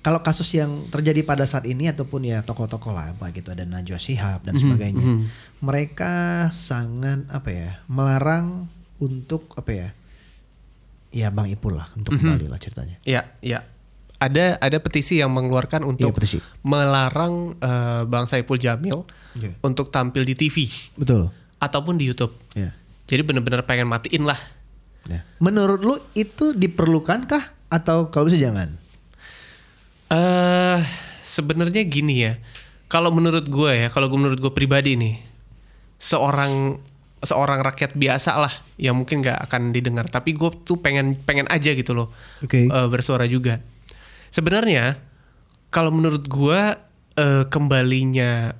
kalau 0.01 0.21
kasus 0.21 0.47
yang 0.53 0.87
terjadi 0.87 1.23
pada 1.23 1.43
saat 1.43 1.65
ini 1.65 1.89
ataupun 1.89 2.23
ya 2.23 2.39
tokoh-tokoh 2.39 2.91
lah 2.91 3.11
apa 3.11 3.27
gitu 3.31 3.51
ada 3.51 3.63
Najwa 3.63 3.97
Shihab 3.97 4.43
dan 4.43 4.55
sebagainya. 4.55 5.01
mhm. 5.01 5.27
Mereka 5.59 6.13
sangat 6.53 7.25
apa 7.27 7.49
ya, 7.49 7.69
melarang 7.87 8.69
untuk 8.97 9.51
apa 9.55 9.71
ya? 9.73 9.89
Ya 11.09 11.29
Bang 11.29 11.47
Ipul 11.47 11.73
lah 11.73 11.87
untuk 11.93 12.13
kembali 12.13 12.47
lah 12.47 12.59
ceritanya. 12.59 12.99
ya, 13.01 13.31
ya. 13.39 13.63
Ada 14.17 14.57
ada 14.57 14.77
petisi 14.77 15.21
yang 15.21 15.29
mengeluarkan 15.29 15.85
untuk 15.85 16.09
Iya, 16.09 16.13
petisi. 16.13 16.37
melarang 16.61 17.53
eh, 17.55 18.01
Bang 18.03 18.25
Saipul 18.25 18.57
Jamil 18.57 19.05
Iya. 19.33 19.53
untuk 19.61 19.93
tampil 19.93 20.25
di 20.25 20.33
TV 20.33 20.65
Betul. 20.93 21.29
ataupun 21.57 21.95
di 21.95 22.09
YouTube. 22.09 22.33
Ya. 22.51 22.73
Jadi 23.05 23.21
benar-benar 23.21 23.63
pengen 23.63 23.85
matiin 23.85 24.25
lah. 24.25 24.41
Ya. 25.05 25.21
Menurut 25.37 25.79
lu 25.79 25.95
itu 26.13 26.51
diperlukankah 26.51 27.69
atau 27.69 28.09
kalau 28.09 28.25
bisa 28.25 28.41
jangan? 28.41 28.73
Eh 30.07 30.79
sebenarnya 31.21 31.83
gini 31.83 32.25
ya. 32.25 32.33
Kalau 32.87 33.11
menurut 33.11 33.45
gue 33.45 33.71
ya, 33.75 33.87
kalau 33.87 34.07
gue 34.07 34.15
menurut 34.15 34.39
gue 34.39 34.49
pribadi 34.49 34.95
nih, 34.95 35.19
seorang 35.99 36.79
seorang 37.19 37.59
rakyat 37.59 37.93
biasa 37.93 38.37
lah 38.37 38.53
yang 38.75 38.93
mungkin 38.93 39.19
nggak 39.19 39.39
akan 39.43 39.71
didengar 39.71 40.05
tapi 40.05 40.31
gue 40.31 40.49
tuh 40.61 40.77
pengen 40.77 41.17
pengen 41.17 41.45
aja 41.47 41.71
gitu 41.71 41.91
loh 41.91 42.13
Oke. 42.39 42.65
eh, 42.65 42.87
bersuara 42.87 43.25
juga 43.25 43.57
sebenarnya 44.29 45.01
kalau 45.67 45.89
menurut 45.89 46.23
gue 46.23 46.59
eh, 47.15 47.43
kembalinya 47.47 48.53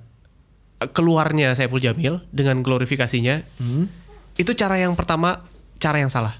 eh, 0.76 0.90
keluarnya 0.90 1.54
Saiful 1.54 1.80
Jamil 1.80 2.24
dengan 2.28 2.60
glorifikasinya 2.60 3.46
Hmm. 3.58 3.86
itu 4.34 4.52
cara 4.52 4.78
yang 4.78 4.94
pertama 4.94 5.46
cara 5.78 5.98
yang 5.98 6.10
salah 6.10 6.34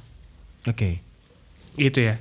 Oke. 0.64 1.02
gitu 1.76 2.02
ya 2.02 2.18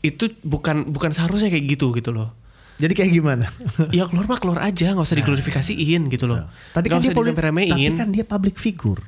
itu 0.00 0.32
bukan 0.40 0.88
bukan 0.88 1.12
seharusnya 1.12 1.48
kayak 1.48 1.66
gitu 1.70 1.92
gitu 1.92 2.10
loh 2.10 2.32
Jadi 2.80 2.96
kayak 2.96 3.12
gimana? 3.12 3.44
ya 3.92 4.08
keluar 4.08 4.24
mah 4.24 4.40
keluar 4.40 4.64
aja 4.64 4.96
nggak 4.96 5.04
usah 5.04 5.12
diglorifikasiin 5.14 6.08
gitu 6.08 6.24
loh 6.24 6.48
tapi 6.72 6.88
Nggak 6.88 6.96
kan 6.96 7.04
dia 7.04 7.12
usah 7.12 7.20
direme-remein. 7.20 7.68
tapi 7.70 7.92
kan 7.94 8.08
dia 8.08 8.24
public 8.24 8.56
figure. 8.56 9.04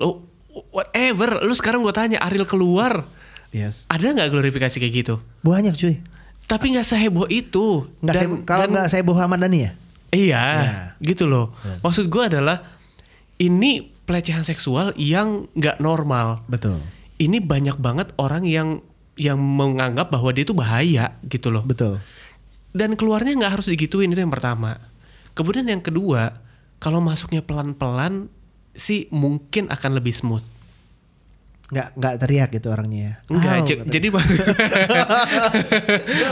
Lo 0.00 0.24
whatever 0.70 1.44
lu 1.44 1.52
sekarang 1.52 1.78
gue 1.78 1.92
tanya 1.92 2.18
Ariel 2.18 2.44
keluar 2.44 3.04
Yes. 3.50 3.82
ada 3.86 4.06
nggak 4.08 4.30
glorifikasi 4.30 4.72
kayak 4.72 4.94
gitu 4.96 5.14
Banyak 5.42 5.74
cuy. 5.74 5.98
tapi 6.46 6.70
nggak 6.70 6.82
seheboh 6.84 7.26
itu 7.26 7.86
Nggak 8.00 8.14
Dan- 8.14 8.22
saya, 8.24 8.28
kalau 8.44 8.64
nggak 8.68 8.88
saya 8.88 9.02
bawa 9.02 9.26
Ahmad 9.26 9.38
Dhani 9.40 9.58
ya? 9.60 9.70
iya 10.10 10.44
Ya. 10.56 10.74
gitu 10.98 11.26
loh 11.26 11.50
maksud 11.80 12.06
gue 12.06 12.22
adalah 12.24 12.62
ini 13.36 13.84
pelecehan 14.02 14.42
seksual 14.42 14.90
yang 14.94 15.50
nggak 15.52 15.78
normal 15.78 16.42
Betul. 16.46 16.78
ini 17.16 17.38
banyak 17.38 17.74
banget 17.76 18.10
orang 18.16 18.42
yang 18.42 18.82
yang 19.14 19.36
menganggap 19.36 20.08
bahwa 20.08 20.30
dia 20.30 20.42
itu 20.42 20.50
bahaya 20.52 21.18
gitu 21.24 21.50
loh 21.50 21.62
Betul. 21.62 21.98
dan 22.70 22.94
keluarnya 22.94 23.34
nggak 23.34 23.52
harus 23.52 23.66
digituin 23.66 24.08
itu 24.08 24.18
yang 24.18 24.30
pertama 24.30 24.78
kemudian 25.32 25.62
yang 25.64 25.78
kedua 25.78 26.38
kalau 26.78 26.98
masuknya 26.98 27.38
pelan-pelan 27.40 28.30
sih 28.80 29.06
mungkin 29.12 29.68
akan 29.68 29.90
lebih 29.94 30.10
smooth. 30.10 30.42
Nggak 31.70 31.88
nggak 31.94 32.14
teriak 32.18 32.48
gitu 32.50 32.66
orangnya 32.66 33.00
ya. 33.00 33.14
enggak 33.30 33.54
Au, 33.54 33.62
j- 33.62 33.82
jadi 33.86 34.06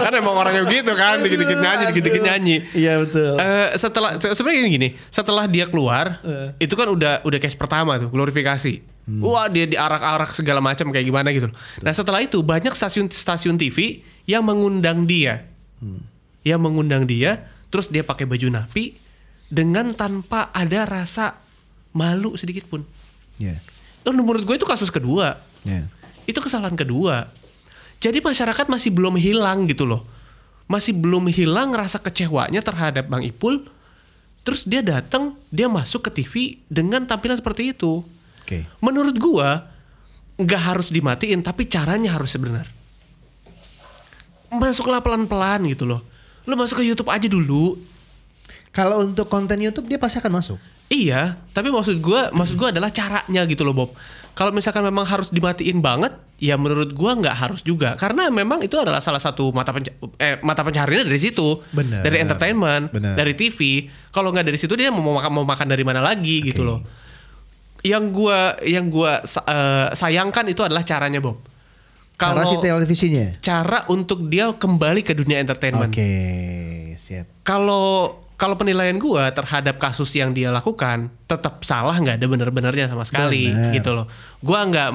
kan 0.03 0.13
emang 0.13 0.35
orangnya 0.35 0.63
gitu 0.67 0.93
kan 0.93 1.17
dikit-dikit 1.21 1.57
nyanyi 1.57 1.83
dikit-dikit 1.87 2.23
nyanyi. 2.25 2.57
Iya 2.73 2.93
betul. 2.99 3.33
Eh, 3.37 3.69
setelah 3.75 4.17
se- 4.17 4.33
sebenarnya 4.33 4.59
gini, 4.61 4.71
gini. 4.73 4.89
Setelah 5.09 5.45
dia 5.47 5.65
keluar 5.67 6.19
Eh. 6.21 6.49
itu 6.61 6.73
kan 6.75 6.87
udah 6.89 7.23
udah 7.23 7.39
case 7.39 7.55
pertama 7.55 7.97
tuh 7.99 8.09
glorifikasi. 8.09 8.81
Wah 9.09 9.47
dia 9.47 9.65
diarak-arak 9.65 10.31
segala 10.31 10.61
macam 10.61 10.89
kayak 10.89 11.03
gimana 11.03 11.33
gitu 11.33 11.49
nah 11.81 11.91
setelah 11.91 12.21
itu 12.21 12.45
banyak 12.45 12.71
stasiun 12.71 13.09
stasiun 13.09 13.57
TV 13.57 14.03
yang 14.25 14.43
mengundang 14.43 15.05
dia. 15.05 15.45
Yang 16.43 16.61
mengundang 16.61 17.05
dia 17.05 17.47
terus 17.69 17.87
dia 17.87 18.03
pakai 18.03 18.25
baju 18.25 18.49
napi 18.51 18.97
dengan 19.47 19.93
tanpa 19.93 20.49
ada 20.51 20.85
rasa 20.85 21.37
malu 21.99 22.39
sedikit 22.39 22.71
pun. 22.71 22.87
Oh, 24.07 24.15
menurut 24.15 24.47
gue 24.47 24.55
itu 24.55 24.65
kasus 24.65 24.89
kedua 24.89 25.35
Iya. 25.67 25.91
itu 26.25 26.39
kesalahan 26.39 26.79
kedua. 26.79 27.27
Jadi 27.99 28.23
masyarakat 28.23 28.71
masih 28.71 28.95
belum 28.95 29.19
hilang 29.19 29.67
gitu 29.67 29.83
loh. 29.83 30.07
Masih 30.71 30.95
belum 30.95 31.27
hilang 31.35 31.75
rasa 31.75 31.99
kecewanya 31.99 32.63
terhadap 32.63 33.11
Bang 33.11 33.27
Ipul. 33.27 33.67
Terus 34.47 34.63
dia 34.65 34.81
datang, 34.81 35.35
dia 35.51 35.67
masuk 35.67 36.07
ke 36.07 36.23
TV 36.23 36.33
dengan 36.71 37.05
tampilan 37.05 37.37
seperti 37.37 37.75
itu. 37.75 38.07
Oke. 38.47 38.65
Menurut 38.79 39.19
gua 39.19 39.67
nggak 40.39 40.63
harus 40.63 40.89
dimatiin 40.95 41.43
tapi 41.43 41.67
caranya 41.67 42.15
harus 42.15 42.39
benar. 42.39 42.71
Masuklah 44.49 45.03
pelan-pelan 45.05 45.69
gitu 45.69 45.85
loh. 45.85 46.01
Lo 46.49 46.57
masuk 46.57 46.81
ke 46.81 46.85
YouTube 46.87 47.13
aja 47.13 47.29
dulu. 47.29 47.77
Kalau 48.73 49.05
untuk 49.05 49.29
konten 49.29 49.61
YouTube 49.61 49.91
dia 49.91 50.01
pasti 50.01 50.17
akan 50.23 50.41
masuk. 50.41 50.61
Iya, 50.89 51.37
tapi 51.53 51.69
maksud 51.69 52.01
gua, 52.01 52.33
maksud 52.33 52.57
gua 52.57 52.73
adalah 52.73 52.89
caranya 52.89 53.45
gitu 53.45 53.61
loh 53.61 53.77
Bob. 53.77 53.91
Kalau 54.33 54.55
misalkan 54.57 54.81
memang 54.81 55.05
harus 55.05 55.29
dimatiin 55.29 55.85
banget, 55.85 56.17
ya 56.41 56.57
menurut 56.57 56.97
gua 56.97 57.13
nggak 57.13 57.37
harus 57.37 57.61
juga, 57.61 57.93
karena 58.01 58.33
memang 58.33 58.65
itu 58.65 58.73
adalah 58.81 59.05
salah 59.05 59.21
satu 59.21 59.53
mata 59.53 59.75
penca 59.75 59.93
eh, 60.17 60.41
mata 60.41 60.65
pencahariannya 60.65 61.05
dari 61.05 61.21
situ, 61.21 61.61
Bener. 61.77 62.01
dari 62.01 62.25
entertainment, 62.25 62.89
Bener. 62.89 63.13
dari 63.21 63.37
TV. 63.37 63.85
Kalau 64.09 64.33
nggak 64.33 64.49
dari 64.49 64.57
situ 64.57 64.73
dia 64.81 64.89
mau 64.89 65.05
makan 65.13 65.31
mau 65.37 65.45
makan 65.45 65.67
dari 65.69 65.85
mana 65.85 66.01
lagi 66.01 66.41
gitu 66.41 66.65
loh. 66.65 66.81
Yang 67.85 68.05
gua 68.11 68.39
yang 68.65 68.89
gua 68.89 69.21
eh, 69.21 69.87
sayangkan 69.93 70.49
itu 70.49 70.65
adalah 70.65 70.89
caranya 70.89 71.21
Bob. 71.21 71.45
Cara 72.19 72.43
Kalau 72.43 72.51
si 72.51 72.57
televisinya. 72.59 73.27
cara 73.39 73.87
untuk 73.93 74.27
dia 74.27 74.51
kembali 74.51 75.07
ke 75.07 75.15
dunia 75.15 75.39
entertainment 75.39 75.95
Oke, 75.95 76.11
siap. 76.99 77.31
kalau 77.47 78.19
kalau 78.39 78.55
penilaian 78.55 78.95
gua 79.03 79.35
terhadap 79.35 79.83
kasus 79.83 80.15
yang 80.15 80.31
dia 80.31 80.55
lakukan 80.55 81.11
tetap 81.27 81.59
salah 81.67 81.99
nggak 81.99 82.23
ada 82.23 82.27
bener-benernya 82.31 82.87
sama 82.87 83.03
sekali 83.03 83.51
Bener. 83.51 83.75
gitu 83.75 83.91
loh. 83.91 84.07
Gua 84.39 84.63
nggak 84.63 84.89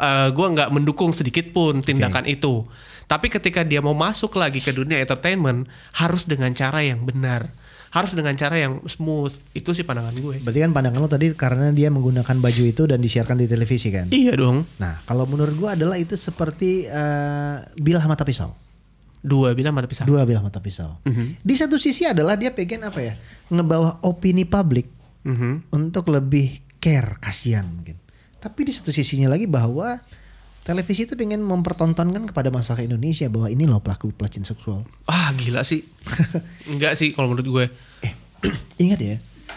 eh, 0.00 0.28
gua 0.32 0.46
nggak 0.56 0.72
mendukung 0.72 1.12
sedikit 1.12 1.52
pun 1.52 1.84
tindakan 1.84 2.24
itu. 2.24 2.64
Tapi 3.06 3.28
ketika 3.28 3.62
dia 3.62 3.84
mau 3.84 3.94
masuk 3.94 4.34
lagi 4.40 4.64
ke 4.64 4.72
dunia 4.72 4.98
entertainment 4.98 5.68
harus 5.92 6.24
dengan 6.24 6.50
cara 6.56 6.80
yang 6.80 7.04
benar. 7.04 7.52
Harus 7.92 8.16
dengan 8.16 8.34
cara 8.34 8.58
yang 8.58 8.82
smooth. 8.88 9.30
Itu 9.54 9.76
sih 9.76 9.86
pandangan 9.86 10.16
gue. 10.16 10.42
Berarti 10.42 10.58
kan 10.58 10.72
pandangan 10.74 11.00
lo 11.00 11.08
tadi 11.08 11.30
karena 11.32 11.70
dia 11.70 11.86
menggunakan 11.92 12.36
baju 12.42 12.62
itu 12.66 12.82
dan 12.84 12.98
disiarkan 12.98 13.38
di 13.38 13.46
televisi 13.46 13.94
kan? 13.94 14.10
iya 14.10 14.34
dong. 14.34 14.66
Nah, 14.80 15.04
kalau 15.04 15.28
menurut 15.28 15.54
gua 15.54 15.76
adalah 15.76 16.00
itu 16.00 16.16
seperti 16.16 16.88
eh, 16.88 17.56
bilah 17.76 18.08
mata 18.08 18.24
pisau. 18.24 18.65
Dua 19.18 19.52
bilang 19.52 19.72
mata 19.72 19.86
pisah 19.86 20.04
Dua 20.04 20.22
bilah 20.22 20.40
mata 20.40 20.58
pisau. 20.58 21.00
Di 21.38 21.54
satu 21.54 21.76
sisi 21.76 22.04
adalah 22.04 22.34
dia 22.34 22.50
pengen 22.50 22.82
apa 22.82 23.00
ya? 23.00 23.14
Ngebawa 23.48 24.00
opini 24.02 24.42
publik 24.42 24.86
Mhm. 25.22 25.70
untuk 25.70 26.06
lebih 26.08 26.54
care, 26.76 27.18
kasihan 27.18 27.64
mungkin. 27.64 27.98
Tapi 28.36 28.62
di 28.62 28.70
satu 28.70 28.88
sisinya 28.88 29.26
lagi 29.26 29.44
bahwa 29.44 29.98
televisi 30.62 31.02
itu 31.02 31.14
pengen 31.14 31.42
mempertontonkan 31.42 32.26
kepada 32.26 32.48
masyarakat 32.48 32.86
Indonesia 32.86 33.26
bahwa 33.26 33.46
ini 33.46 33.64
loh 33.64 33.78
pelaku 33.78 34.10
pelecehan 34.10 34.42
seksual. 34.44 34.86
ah 35.04 35.30
gila 35.32 35.62
sih 35.62 35.82
enggak 36.70 36.94
sih 36.94 37.10
kalau 37.10 37.30
menurut 37.30 37.46
gue 37.46 37.64
Eh, 38.02 38.14
ingat 38.82 39.00
ya, 39.00 39.16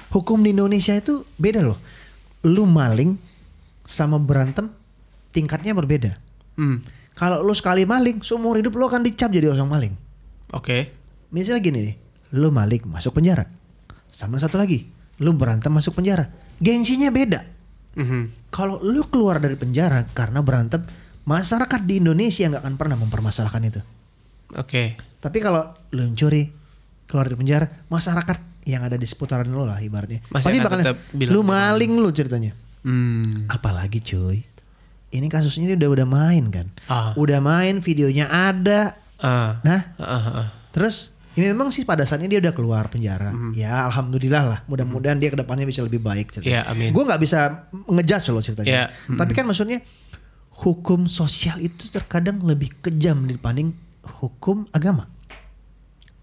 hukum 0.09 0.41
di 0.41 0.49
Indonesia 0.49 0.93
itu 0.93 1.21
beda 1.35 1.61
loh. 1.61 1.77
Lu 2.41 2.63
maling 2.63 3.17
sama 3.83 4.17
berantem 4.17 4.69
tingkatnya 5.29 5.73
berbeda. 5.73 6.17
hmm. 6.55 6.98
Kalau 7.19 7.43
lu 7.43 7.51
sekali 7.51 7.83
maling, 7.83 8.23
seumur 8.23 8.55
hidup 8.55 8.79
lu 8.79 8.87
akan 8.87 9.03
dicap 9.03 9.27
jadi 9.27 9.51
orang 9.51 9.67
maling. 9.67 9.93
oke 10.55 10.95
Misalnya 11.35 11.59
gini 11.59 11.79
nih, 11.91 11.95
lu 12.39 12.47
maling 12.49 12.87
masuk 12.87 13.19
penjara. 13.19 13.43
Sama 14.07 14.39
satu 14.39 14.55
lagi, 14.55 14.87
lu 15.19 15.35
berantem 15.35 15.69
masuk 15.69 15.99
penjara. 15.99 16.31
Gengsinya 16.63 17.11
beda. 17.11 17.43
Mhm. 17.99 18.49
Kalau 18.49 18.79
lu 18.79 19.03
keluar 19.11 19.37
dari 19.43 19.59
penjara 19.59 20.07
karena 20.15 20.39
berantem, 20.39 20.81
masyarakat 21.27 21.81
di 21.85 21.99
Indonesia 21.99 22.47
nggak 22.49 22.63
akan 22.63 22.75
pernah 22.79 22.97
mempermasalahkan 22.97 23.61
itu. 23.67 23.81
oke 24.55 24.83
Tapi 25.19 25.37
kalau 25.43 25.75
lu 25.93 26.07
mencuri, 26.07 26.47
keluar 27.05 27.27
dari 27.27 27.37
penjara, 27.37 27.67
masyarakat 27.91 28.63
yang 28.65 28.81
ada 28.87 28.95
di 28.95 29.05
seputaran 29.05 29.45
lu 29.45 29.67
lah 29.67 29.77
ibaratnya. 29.83 30.23
Masih 30.31 30.55
pasti 30.55 30.57
bakal 30.63 30.79
lu 31.19 31.19
gitu. 31.19 31.41
maling 31.43 31.91
lu 31.99 32.09
ceritanya. 32.15 32.55
hmm. 32.87 33.51
Apalagi 33.51 33.99
cuy. 33.99 34.39
Ini 35.09 35.25
kasusnya 35.25 35.73
dia 35.73 35.77
udah 35.77 35.89
udah 36.01 36.07
main 36.07 36.43
kan. 36.53 36.67
Ah. 36.85 37.11
Udah 37.17 37.41
main, 37.41 37.81
videonya 37.81 38.29
ada. 38.29 38.97
ah 39.17 39.57
Nah, 39.65 39.97
Ah, 39.97 40.05
ah, 40.05 40.25
ah. 40.45 40.47
Terus 40.69 41.09
ya 41.33 41.49
memang 41.49 41.73
sih 41.73 41.81
pada 41.81 42.05
saatnya 42.05 42.29
dia 42.29 42.39
udah 42.45 42.53
keluar 42.53 42.85
penjara. 42.93 43.33
Ya 43.57 43.89
alhamdulillah 43.89 44.43
lah. 44.45 44.59
Mudah-mudahan 44.69 45.17
dia 45.17 45.33
ke 45.33 45.37
depannya 45.39 45.65
bisa 45.65 45.81
lebih 45.81 45.97
baik. 45.97 46.39
Iya, 46.45 46.69
amin. 46.69 46.93
Gue 46.93 47.03
nggak 47.03 47.21
bisa 47.21 47.67
ngejudge 47.89 48.29
loh 48.29 48.43
ceritanya. 48.45 48.69
Iya, 48.69 48.83
Tapi 49.17 49.31
kan 49.33 49.49
maksudnya 49.49 49.81
hukum 50.61 51.09
sosial 51.09 51.57
itu 51.57 51.89
terkadang 51.89 52.43
lebih 52.45 52.69
kejam 52.83 53.25
dibanding 53.25 53.73
hukum 54.21 54.69
agama. 54.69 55.09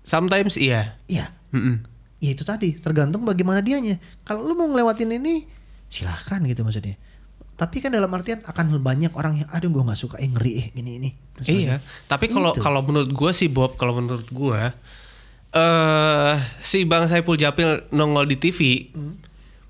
Sometimes 0.06 0.54
iya. 0.54 0.94
Iya. 1.10 1.34
Mm-mm. 1.50 1.82
Ya 2.22 2.30
itu 2.32 2.46
tadi 2.46 2.78
tergantung 2.78 3.26
bagaimana 3.26 3.60
dianya. 3.60 3.98
Kalau 4.22 4.46
lu 4.46 4.54
mau 4.54 4.70
ngelewatin 4.70 5.10
ini 5.18 5.44
silahkan 5.90 6.38
gitu 6.46 6.62
maksudnya. 6.62 6.94
Tapi 7.56 7.80
kan 7.80 7.88
dalam 7.88 8.12
artian 8.12 8.44
akan 8.44 8.76
banyak 8.84 9.16
orang 9.16 9.40
yang 9.40 9.48
aduh 9.48 9.72
gue 9.72 9.80
nggak 9.80 9.96
suka 9.96 10.20
eh 10.20 10.28
ngeri 10.28 10.52
eh 10.60 10.66
gini 10.76 11.00
ini. 11.00 11.10
Iya. 11.40 11.80
Tapi 12.04 12.28
kalau 12.28 12.52
Itu. 12.52 12.60
kalau 12.60 12.84
menurut 12.84 13.08
gue 13.08 13.30
sih 13.32 13.48
Bob, 13.48 13.80
kalau 13.80 13.96
menurut 13.96 14.28
gue 14.28 14.60
eh 15.56 16.34
si 16.60 16.84
Bang 16.84 17.08
Saipul 17.08 17.40
Japil 17.40 17.88
nongol 17.88 18.28
di 18.28 18.36
TV, 18.36 18.92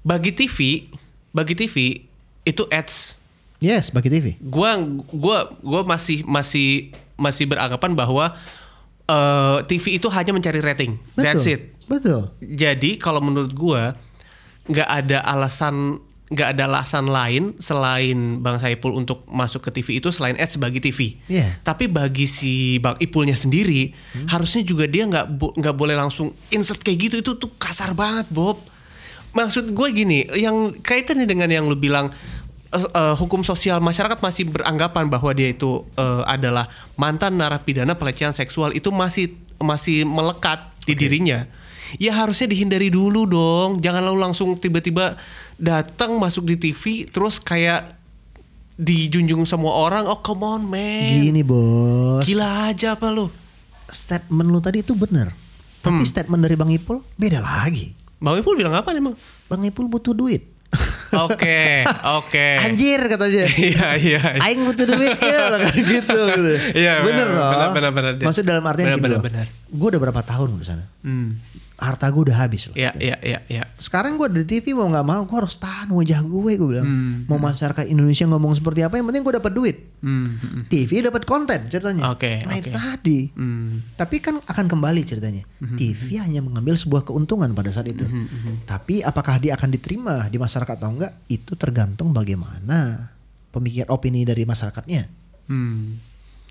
bagi 0.02 0.35
TV, 0.35 0.90
bagi 1.31 1.55
TV 1.55 2.02
itu 2.43 2.62
ads. 2.71 3.14
Yes 3.62 3.95
bagi 3.95 4.12
TV. 4.12 4.37
Gua 4.43 4.76
gua 5.11 5.49
gua 5.64 5.83
masih 5.87 6.26
masih 6.26 6.93
masih 7.16 7.49
beranggapan 7.49 7.95
bahwa 7.97 8.35
eh 9.07 9.59
TV 9.71 10.02
itu 10.02 10.11
hanya 10.11 10.35
mencari 10.35 10.59
rating. 10.59 10.99
Betul. 11.14 11.23
That's 11.25 11.47
it. 11.47 11.61
Betul. 11.87 12.35
Jadi 12.43 12.99
kalau 12.99 13.23
menurut 13.23 13.55
gua 13.55 13.95
nggak 14.66 14.88
ada 14.90 15.23
alasan 15.23 16.02
nggak 16.26 16.59
ada 16.59 16.66
alasan 16.66 17.06
lain 17.06 17.54
selain 17.62 18.42
Bang 18.42 18.59
Saipul 18.59 18.99
untuk 18.99 19.23
masuk 19.30 19.62
ke 19.62 19.71
TV 19.71 20.02
itu 20.02 20.11
selain 20.11 20.35
ads 20.35 20.59
bagi 20.59 20.83
TV. 20.83 21.23
Iya. 21.30 21.62
Tapi 21.62 21.87
bagi 21.87 22.26
si 22.26 22.83
Bang 22.83 22.99
Ipulnya 22.99 23.38
sendiri 23.38 23.95
harusnya 24.26 24.66
juga 24.66 24.90
dia 24.90 25.06
nggak 25.06 25.26
bo- 25.38 25.54
nggak 25.54 25.76
boleh 25.78 25.95
langsung 25.95 26.35
insert 26.50 26.83
kayak 26.83 26.99
gitu 26.99 27.16
itu 27.23 27.33
tuh 27.38 27.50
kasar 27.54 27.95
banget 27.95 28.26
Bob. 28.30 28.59
maksud 29.37 29.68
gue 29.68 29.88
gini, 29.92 30.25
yang 30.33 30.73
kaitannya 30.80 31.28
dengan 31.28 31.52
yang 31.52 31.68
lu 31.68 31.76
bilang 31.76 32.09
eh, 32.73 33.14
hukum 33.21 33.45
sosial 33.45 33.85
masyarakat 33.85 34.16
masih 34.16 34.49
beranggapan 34.49 35.12
bahwa 35.12 35.28
dia 35.37 35.52
itu 35.52 35.85
eh, 35.95 36.23
adalah 36.25 36.66
mantan 36.97 37.37
narapidana 37.37 37.95
pelecehan 38.00 38.33
seksual 38.33 38.73
itu 38.73 38.88
masih 38.88 39.37
masih 39.61 40.09
melekat 40.09 40.73
di 40.88 40.97
dirinya. 40.97 41.45
Ya 41.97 42.12
harusnya 42.12 42.47
dihindari 42.47 42.88
dulu 42.88 43.25
dong. 43.25 43.78
Jangan 43.78 44.02
lalu 44.02 44.19
langsung 44.21 44.55
tiba-tiba 44.55 45.14
datang 45.55 46.16
masuk 46.16 46.45
di 46.45 46.57
TV 46.57 47.07
terus 47.07 47.37
kayak 47.37 47.95
dijunjung 48.75 49.45
semua 49.45 49.73
orang. 49.73 50.05
Oh 50.05 50.21
come 50.21 50.45
on 50.45 50.62
man. 50.64 51.23
Gini 51.23 51.40
bos. 51.40 52.23
Gila 52.23 52.69
aja 52.69 52.95
apa 52.95 53.09
lu? 53.09 53.33
Statement 53.87 54.49
lu 54.49 54.59
tadi 54.59 54.81
itu 54.81 54.93
bener. 54.93 55.33
Tapi 55.81 56.02
Hmm. 56.02 56.09
statement 56.09 56.43
dari 56.43 56.55
Bang 56.55 56.69
Ipul 56.69 57.00
beda 57.14 57.38
lagi. 57.38 57.95
Bang 58.16 58.35
Ipul 58.35 58.55
bilang 58.55 58.75
apa 58.75 58.90
emang? 58.90 59.14
Bang 59.47 59.62
Ipul 59.62 59.87
butuh 59.87 60.12
duit. 60.12 60.43
Oke, 61.16 61.87
oke. 62.05 62.49
Anjir 62.61 62.99
katanya. 63.07 63.47
Iya, 63.47 63.88
iya. 64.02 64.21
iya. 64.21 64.43
Aing 64.43 64.66
butuh 64.66 64.85
duit 64.85 65.14
ya 65.23 65.71
gitu, 65.71 65.87
gitu. 66.02 66.52
Iya, 66.75 67.00
bener 67.07 67.25
benar, 67.25 67.28
loh. 67.31 67.49
benar, 67.49 67.71
benar, 67.73 67.90
benar. 67.95 68.12
Maksud 68.21 68.43
dalam 68.45 68.61
artian 68.66 68.87
Benar, 68.90 68.99
gini 68.99 69.05
benar, 69.07 69.16
loh. 69.16 69.25
benar. 69.25 69.47
Gue 69.71 69.88
udah 69.95 70.00
berapa 70.02 70.21
tahun 70.21 70.59
di 70.59 70.66
sana. 70.66 70.85
Hmm. 71.07 71.39
Harta 71.77 72.09
gue 72.09 72.27
udah 72.27 72.39
habis 72.41 72.67
loh. 72.67 72.75
Iya, 72.75 72.91
iya, 72.99 73.15
iya, 73.21 73.39
iya. 73.47 73.65
Sekarang 73.77 74.17
gue 74.17 74.27
di 74.33 74.43
TV 74.43 74.73
mau 74.73 74.89
nggak 74.89 75.07
mau 75.07 75.23
gue 75.23 75.37
harus 75.37 75.55
tahan 75.55 75.93
wajah 75.93 76.19
gue 76.19 76.53
gue 76.57 76.67
bilang. 76.67 76.83
Hmm, 76.83 77.29
Mau 77.29 77.39
masyarakat 77.39 77.87
Indonesia 77.87 78.27
ngomong 78.27 78.57
seperti 78.57 78.81
apa 78.81 78.97
yang 78.97 79.07
penting 79.07 79.23
gue 79.23 79.35
dapat 79.37 79.53
duit. 79.55 79.77
Hmm, 80.01 80.35
hmm, 80.35 80.63
TV 80.67 81.05
dapat 81.05 81.23
konten 81.23 81.69
ceritanya. 81.69 82.11
Oke, 82.11 82.43
Nah 82.43 82.57
oke. 82.57 82.59
itu 82.59 82.71
tadi. 82.73 83.19
hmm. 83.31 83.95
Tapi 83.95 84.17
kan 84.19 84.41
akan 84.41 84.67
kembali 84.67 85.01
ceritanya. 85.05 85.47
TV 85.79 86.19
hanya 86.19 86.43
mengambil 86.43 86.75
sebuah 86.75 87.05
keuntungan 87.05 87.53
pada 87.53 87.71
saat 87.71 87.87
itu. 87.87 88.03
Tapi 88.65 89.05
apakah 89.05 89.39
dia 89.39 89.55
akan 89.55 89.71
diterima 89.71 90.27
di 90.27 90.41
masyarakat 90.41 90.75
atau 90.75 90.91
enggak? 90.91 91.13
Itu 91.29 91.55
tergantung 91.55 92.11
bagaimana 92.11 93.13
pemikir 93.55 93.87
opini 93.87 94.25
dari 94.25 94.43
masyarakatnya. 94.43 95.07
Hmm. 95.47 96.03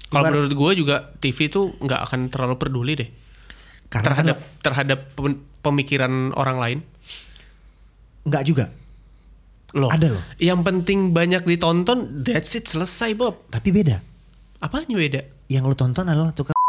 Kalau 0.06 0.32
menurut 0.32 0.54
gue 0.54 0.72
juga 0.80 1.12
TV 1.18 1.50
itu 1.50 1.76
nggak 1.76 2.02
akan 2.08 2.20
terlalu 2.30 2.56
peduli 2.56 2.94
deh 2.96 3.25
Karena 3.96 4.12
kan 4.12 4.16
terhadap 4.18 4.38
terhadap 4.60 5.00
pem- 5.14 5.42
pemikiran 5.62 6.12
orang 6.34 6.58
lain. 6.58 6.80
enggak 8.22 8.44
juga. 8.44 8.66
Loh, 9.72 9.88
Ada 9.88 10.08
loh. 10.10 10.24
Yang 10.38 10.60
penting 10.64 11.12
banyak 11.12 11.44
ditonton, 11.44 12.24
that's 12.24 12.54
it 12.54 12.66
selesai 12.66 13.14
Bob. 13.14 13.46
Tapi 13.48 13.70
beda. 13.70 14.02
Apanya 14.58 14.96
beda? 14.96 15.22
Yang 15.46 15.64
lu 15.66 15.76
tonton 15.76 16.06
adalah 16.06 16.32
tukang 16.32 16.56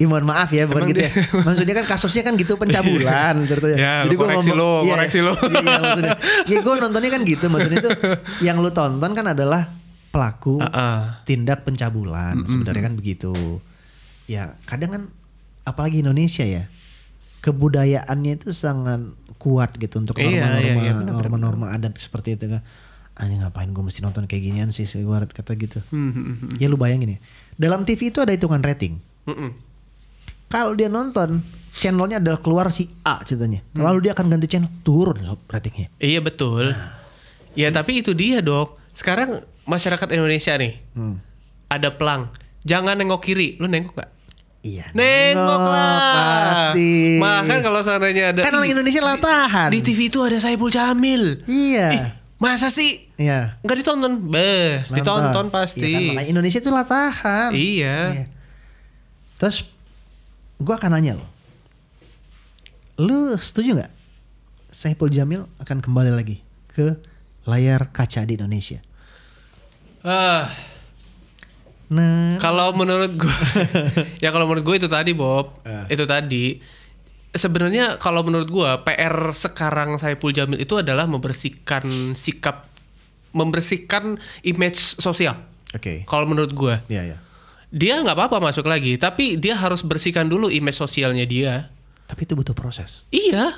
Ya, 0.00 0.08
mohon 0.08 0.24
maaf 0.24 0.48
ya 0.48 0.64
bukan 0.64 0.80
Emang 0.80 0.90
gitu 0.90 1.00
ya. 1.04 1.12
Maksudnya 1.46 1.74
kan 1.76 1.84
kasusnya 1.84 2.24
kan 2.24 2.32
gitu 2.34 2.56
pencabulan 2.56 3.36
ceritanya. 3.44 3.76
Ya, 3.76 3.94
lu 4.02 4.16
gua 4.16 4.32
koreksi 4.32 4.50
lu, 4.50 4.72
iya, 4.80 4.92
koreksi 4.96 5.18
lu. 5.20 5.32
Iya, 5.52 5.76
maksudnya. 5.76 6.16
Ya 6.48 6.56
gue 6.56 6.74
nontonnya 6.74 7.10
kan 7.12 7.20
gitu. 7.22 7.44
Maksudnya 7.46 7.78
itu 7.78 7.90
yang 8.40 8.56
lu 8.58 8.72
tonton 8.72 9.12
kan 9.12 9.26
adalah 9.28 9.68
pelaku 10.08 10.56
Ah, 10.58 11.20
tindak 11.22 11.62
pencabulan 11.62 12.32
sebenarnya 12.42 12.82
kan 12.82 12.94
begitu. 12.96 13.60
Ya 14.30 14.54
kadang 14.62 14.90
kan 14.94 15.02
apalagi 15.66 16.06
Indonesia 16.06 16.46
ya 16.46 16.70
kebudayaannya 17.40 18.38
itu 18.38 18.52
sangat 18.52 19.00
kuat 19.40 19.72
gitu 19.74 19.98
untuk 19.98 20.20
Iya, 20.20 20.44
norma-norma 20.44 20.60
iya, 20.60 20.72
iya, 20.76 20.92
benar, 20.92 21.14
norma-norma 21.16 21.66
adat 21.72 21.96
seperti 21.96 22.36
itu 22.36 22.46
kan. 22.46 22.62
Anjing 23.16 23.40
ngapain 23.42 23.68
gue 23.68 23.82
mesti 23.82 24.00
nonton 24.00 24.24
kayak 24.24 24.42
ginian 24.44 24.70
sih 24.70 24.84
gue 24.86 25.18
kata 25.26 25.52
gitu. 25.56 25.80
Hmm, 25.90 26.12
hmm, 26.12 26.24
hmm, 26.36 26.50
Ya 26.60 26.68
lu 26.68 26.76
bayangin 26.76 27.16
ya. 27.16 27.18
Dalam 27.56 27.82
TV 27.82 28.12
itu 28.12 28.20
ada 28.20 28.30
hitungan 28.30 28.60
rating. 28.60 29.00
Kalau 30.50 30.74
dia 30.74 30.90
nonton 30.90 31.40
channelnya 31.72 32.18
adalah 32.18 32.40
keluar 32.42 32.68
si 32.68 32.90
A 33.02 33.22
ceritanya. 33.22 33.62
Hmm. 33.72 33.86
Lalu 33.86 34.08
dia 34.08 34.12
akan 34.12 34.26
ganti 34.28 34.46
channel 34.46 34.70
turun 34.82 35.16
sob 35.22 35.40
ratingnya. 35.46 35.88
Iya 35.96 36.20
betul. 36.20 36.74
Ya 37.54 37.70
tapi 37.70 38.04
itu 38.04 38.12
dia 38.12 38.42
dok. 38.44 38.76
Sekarang 38.92 39.40
masyarakat 39.64 40.08
Indonesia 40.12 40.52
nih 40.58 40.76
Hmm. 40.92 41.16
ada 41.70 41.88
pelang. 41.94 42.28
Jangan 42.66 42.98
nengok 42.98 43.24
kiri. 43.24 43.56
Lu 43.56 43.64
nengok 43.64 43.96
gak? 43.96 44.10
Iya. 44.60 44.92
Nengok 44.92 45.62
lah. 45.64 46.72
Pasti. 46.76 47.16
Bahkan 47.16 47.58
kalau 47.64 47.80
seandainya 47.80 48.24
ada 48.36 48.40
kan 48.44 48.52
orang 48.60 48.76
Indonesia 48.76 49.00
latahan. 49.00 49.68
di 49.72 49.80
TV 49.80 50.12
itu 50.12 50.20
ada 50.20 50.36
Saiful 50.36 50.68
Jamil. 50.68 51.40
Iya. 51.48 51.88
Ih, 51.96 52.04
masa 52.36 52.68
sih? 52.68 53.08
Iya. 53.16 53.56
Nggak 53.64 53.76
ditonton? 53.80 54.12
Beh, 54.28 54.84
Nonton. 54.92 54.96
ditonton 55.00 55.46
Iya 55.48 55.52
kan, 55.52 55.56
pasti. 55.64 55.92
makanya 56.12 56.28
Indonesia 56.28 56.58
itu 56.60 56.70
latahan. 56.70 57.50
Iya. 57.56 57.98
Iya. 58.12 58.26
Terus 59.40 59.64
gua 60.60 60.76
akan 60.76 60.92
nanya 60.92 61.16
lo. 61.16 61.26
Lu 63.00 63.32
setuju 63.40 63.80
nggak 63.80 63.92
Saiful 64.68 65.08
Jamil 65.08 65.48
akan 65.56 65.80
kembali 65.80 66.12
lagi 66.12 66.44
ke 66.68 67.00
layar 67.48 67.88
kaca 67.88 68.28
di 68.28 68.36
Indonesia? 68.36 68.84
Ah, 70.04 70.52
Nah, 71.90 72.38
kalau 72.38 72.70
menurut 72.70 73.18
gue, 73.18 73.36
ya 74.24 74.30
kalau 74.30 74.46
menurut 74.46 74.62
gue 74.62 74.76
itu 74.78 74.88
tadi 74.88 75.10
Bob, 75.10 75.58
Ah. 75.62 75.86
itu 75.86 76.06
tadi. 76.06 76.62
Sebenarnya 77.30 77.94
kalau 77.96 78.22
menurut 78.22 78.46
gue 78.46 78.70
PR 78.84 79.14
sekarang 79.32 79.94
Saiful 79.96 80.30
Jamil 80.30 80.58
itu 80.58 80.74
adalah 80.74 81.06
membersihkan 81.06 81.82
sikap, 82.12 82.66
membersihkan 83.30 84.18
image 84.42 84.78
sosial. 84.96 85.38
oke. 85.70 86.02
Kalau 86.04 86.26
menurut 86.26 86.50
gue, 86.50 86.74
Iya, 86.86 87.02
ya. 87.06 87.16
dia 87.68 87.94
nggak 87.98 88.14
apa-apa 88.14 88.38
masuk 88.40 88.66
lagi, 88.66 88.94
tapi 88.94 89.34
dia 89.34 89.54
harus 89.54 89.82
bersihkan 89.82 90.26
dulu 90.26 90.46
image 90.46 90.74
sosialnya 90.76 91.22
dia. 91.22 91.70
Tapi 92.06 92.26
itu 92.26 92.34
butuh 92.34 92.54
proses. 92.54 93.06
Iya. 93.08 93.54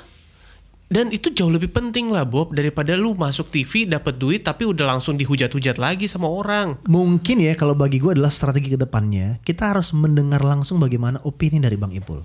Dan 0.93 1.09
itu 1.09 1.33
jauh 1.33 1.49
lebih 1.49 1.73
penting 1.73 2.13
lah 2.13 2.21
Bob 2.21 2.53
daripada 2.53 2.93
lu 2.93 3.17
masuk 3.17 3.49
TV 3.49 3.89
dapat 3.89 4.13
duit 4.21 4.45
tapi 4.45 4.69
udah 4.69 4.93
langsung 4.93 5.17
dihujat-hujat 5.17 5.81
lagi 5.81 6.05
sama 6.05 6.29
orang. 6.29 6.77
Mungkin 6.85 7.41
ya 7.41 7.57
kalau 7.57 7.73
bagi 7.73 7.97
gue 7.97 8.13
adalah 8.13 8.29
strategi 8.29 8.69
ke 8.69 8.77
depannya 8.77 9.41
kita 9.41 9.73
harus 9.73 9.89
mendengar 9.97 10.45
langsung 10.45 10.77
bagaimana 10.77 11.17
opini 11.25 11.57
dari 11.57 11.81
Bang 11.81 11.97
Ipul. 11.97 12.21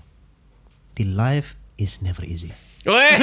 The 1.01 1.09
life 1.09 1.57
is 1.81 2.05
never 2.05 2.21
easy. 2.29 2.53
Wey! 2.85 3.17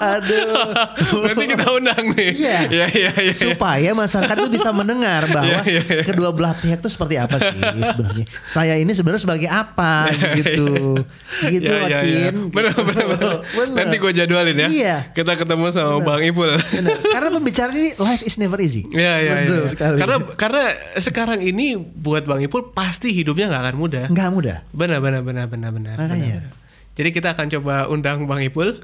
Aduh. 0.00 0.72
Berarti 1.20 1.44
kita 1.46 1.66
undang 1.70 2.04
nih. 2.16 2.30
Iya. 2.32 2.58
Iya 2.66 2.86
iya 2.90 3.10
iya. 3.20 3.34
Supaya 3.36 3.92
masyarakat 3.92 4.34
itu 4.40 4.50
bisa 4.50 4.72
mendengar 4.72 5.28
bahwa 5.28 5.46
Iya, 5.46 5.60
iya, 5.68 5.82
iya. 5.84 6.02
kedua 6.02 6.32
belah 6.32 6.56
pihak 6.56 6.80
itu 6.80 6.88
seperti 6.88 7.14
apa 7.16 7.36
sih 7.36 7.52
sebenarnya. 7.84 8.24
Saya 8.44 8.74
ini 8.74 8.92
sebenarnya 8.92 9.22
sebagai 9.22 9.46
apa 9.46 10.08
gitu. 10.34 11.04
Gitu 11.46 11.68
Iya, 11.68 11.84
iya, 11.84 11.98
iya. 12.00 12.30
Wacin. 12.32 12.34
Bener, 12.48 12.72
Gitu. 12.72 12.82
bener, 12.82 13.04
bener. 13.06 13.32
Bener. 13.44 13.76
Nanti 13.76 13.96
gue 13.96 14.12
jadwalin 14.14 14.56
ya. 14.56 14.68
Iya. 14.68 14.96
Kita 15.12 15.36
ketemu 15.36 15.64
sama 15.68 16.00
Bang 16.00 16.22
Ipul. 16.22 16.48
Bener. 16.48 16.96
Karena 17.04 17.28
pembicaraan 17.30 17.74
ini 17.74 17.90
life 17.94 18.22
is 18.22 18.36
never 18.36 18.56
easy. 18.58 18.88
Iya 18.88 19.14
iya 19.18 19.34
iya. 19.44 19.68
sekali. 19.68 19.96
Karena 19.96 20.16
karena 20.34 20.64
sekarang 20.96 21.38
ini 21.40 21.76
buat 21.76 22.24
Bang 22.24 22.40
Ipul 22.40 22.72
pasti 22.72 23.12
hidupnya 23.12 23.48
nggak 23.48 23.62
akan 23.64 23.76
mudah. 23.76 24.04
nggak 24.08 24.28
mudah. 24.30 24.56
Benar 24.70 24.98
benar 24.98 25.20
benar 25.20 25.46
benar 25.46 25.70
benar. 25.70 25.94
Makanya. 25.94 26.40
benar. 26.40 26.52
Jadi 26.90 27.08
kita 27.10 27.28
akan 27.32 27.46
coba 27.50 27.74
undang 27.86 28.24
Bang 28.24 28.40
Ipul. 28.40 28.80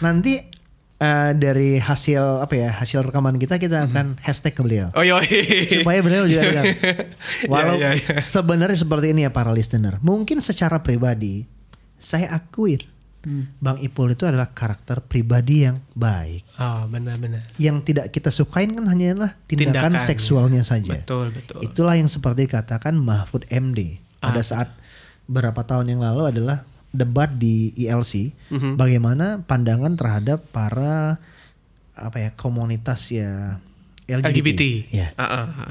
Nanti 0.00 0.40
eh, 0.96 1.30
dari 1.32 1.76
hasil 1.76 2.42
apa 2.42 2.52
ya 2.52 2.70
hasil 2.72 3.04
rekaman 3.04 3.36
kita 3.36 3.56
kita 3.56 3.86
akan 3.86 4.20
hashtag 4.20 4.52
ke 4.52 4.60
beliau. 4.60 4.88
Oh 4.92 5.00
yoi. 5.00 5.24
supaya 5.66 6.00
beliau 6.00 6.24
juga 6.24 6.42
dengar. 6.48 6.64
Walau 7.46 7.76
Ya, 7.76 7.92
ya, 7.92 8.16
ya. 8.16 8.20
sebenarnya 8.20 8.76
seperti 8.76 9.12
ini 9.12 9.24
ya 9.24 9.30
para 9.30 9.50
listener. 9.50 9.96
Mungkin 10.00 10.40
secara 10.40 10.80
pribadi 10.80 11.44
saya 11.96 12.28
akuin 12.30 12.84
Hmm. 13.20 13.52
Bang 13.60 13.76
Ipul 13.76 14.16
itu 14.16 14.24
adalah 14.24 14.48
karakter 14.48 15.04
pribadi 15.04 15.68
yang 15.68 15.76
baik. 15.92 16.40
Oh 16.56 16.88
benar-benar. 16.88 17.44
Yang 17.60 17.92
tidak 17.92 18.16
kita 18.16 18.32
sukain 18.32 18.72
kan 18.72 18.88
hanyalah 18.88 19.36
tindakan, 19.44 19.92
Tindakan, 19.92 20.08
seksualnya 20.08 20.64
saja. 20.64 20.96
Betul 20.96 21.28
betul. 21.28 21.60
Itulah 21.60 22.00
yang 22.00 22.08
seperti 22.08 22.48
dikatakan 22.48 22.96
Mahfud 22.96 23.44
MD 23.52 24.00
pada 24.16 24.40
Ah. 24.40 24.46
saat 24.46 24.68
beberapa 25.28 25.60
tahun 25.60 25.92
yang 25.92 26.00
lalu 26.00 26.32
adalah 26.32 26.64
debat 26.90 27.30
di 27.30 27.70
ILC 27.76 28.34
Mhm. 28.50 28.74
bagaimana 28.74 29.40
pandangan 29.40 29.94
terhadap 29.94 30.42
para 30.50 31.22
apa 31.94 32.16
ya 32.18 32.30
komunitas 32.34 33.10
ya 33.10 33.58
LGBT. 34.06 34.34
LGBT. 34.34 34.62
Ya. 34.90 35.08
Ah. 35.14 35.70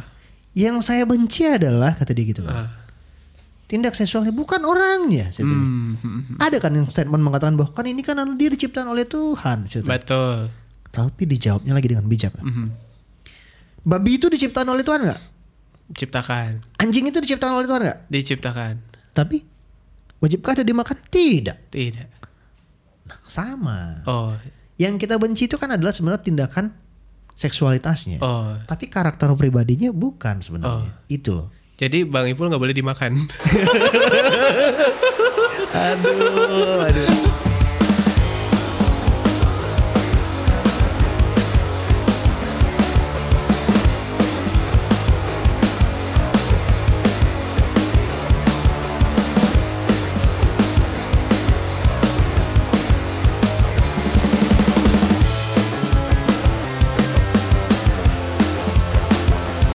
Yang 0.55 0.87
saya 0.87 1.03
benci 1.03 1.43
adalah 1.43 1.95
kata 1.95 2.15
dia 2.15 2.25
gitu. 2.25 2.47
Ah. 2.47 2.71
Tindak 3.67 3.93
seksualnya 3.93 4.31
bukan 4.31 4.63
orangnya. 4.63 5.29
saya 5.29 5.45
bilang. 5.45 5.61
Hmm, 5.61 5.93
hmm, 6.01 6.21
hmm. 6.25 6.37
Ada 6.41 6.57
kan 6.57 6.71
yang 6.73 6.87
statement 6.89 7.21
mengatakan 7.21 7.53
bahwa 7.53 7.69
kan 7.69 7.85
ini 7.85 8.01
kan 8.01 8.17
dia 8.33 8.49
diciptakan 8.49 8.89
oleh 8.89 9.05
Tuhan. 9.05 9.69
Betul. 9.85 10.49
Tapi 10.89 11.21
dijawabnya 11.29 11.77
lagi 11.77 11.85
dengan 11.85 12.07
bijak. 12.09 12.33
Mhm. 12.39 12.67
Babi 13.85 14.17
itu 14.17 14.25
diciptakan 14.25 14.73
oleh 14.73 14.81
Tuhan 14.81 15.05
nggak? 15.05 15.21
Ciptakan, 15.89 16.61
Anjing 16.77 17.09
itu 17.09 17.17
diciptakan 17.17 17.53
oleh 17.57 17.65
Tuhan 17.65 17.81
nggak? 17.81 17.99
diciptakan. 18.09 18.73
Tapi 19.09 19.41
wajibkah 20.19 20.55
dia 20.55 20.63
dimakan? 20.63 20.99
Tidak. 21.07 21.57
Tidak. 21.67 22.09
Sama. 23.25 24.03
Oh, 24.05 24.33
Yang 24.79 25.05
kita 25.05 25.19
benci 25.19 25.45
itu 25.45 25.57
kan 25.59 25.73
adalah 25.73 25.91
sebenarnya 25.91 26.23
tindakan 26.23 26.71
seksualitasnya. 27.35 28.19
oh. 28.19 28.55
Tapi 28.63 28.87
karakter 28.87 29.27
pribadinya 29.35 29.91
bukan 29.91 30.39
sebenarnya. 30.39 30.91
Oh. 30.91 31.07
Itu 31.07 31.35
loh. 31.35 31.47
Jadi 31.79 32.03
Bang 32.03 32.27
Ipul 32.27 32.51
nggak 32.51 32.59
boleh 32.59 32.75
dimakan. 32.75 33.15
Aduh, 35.69 36.81
aduh. 36.81 37.28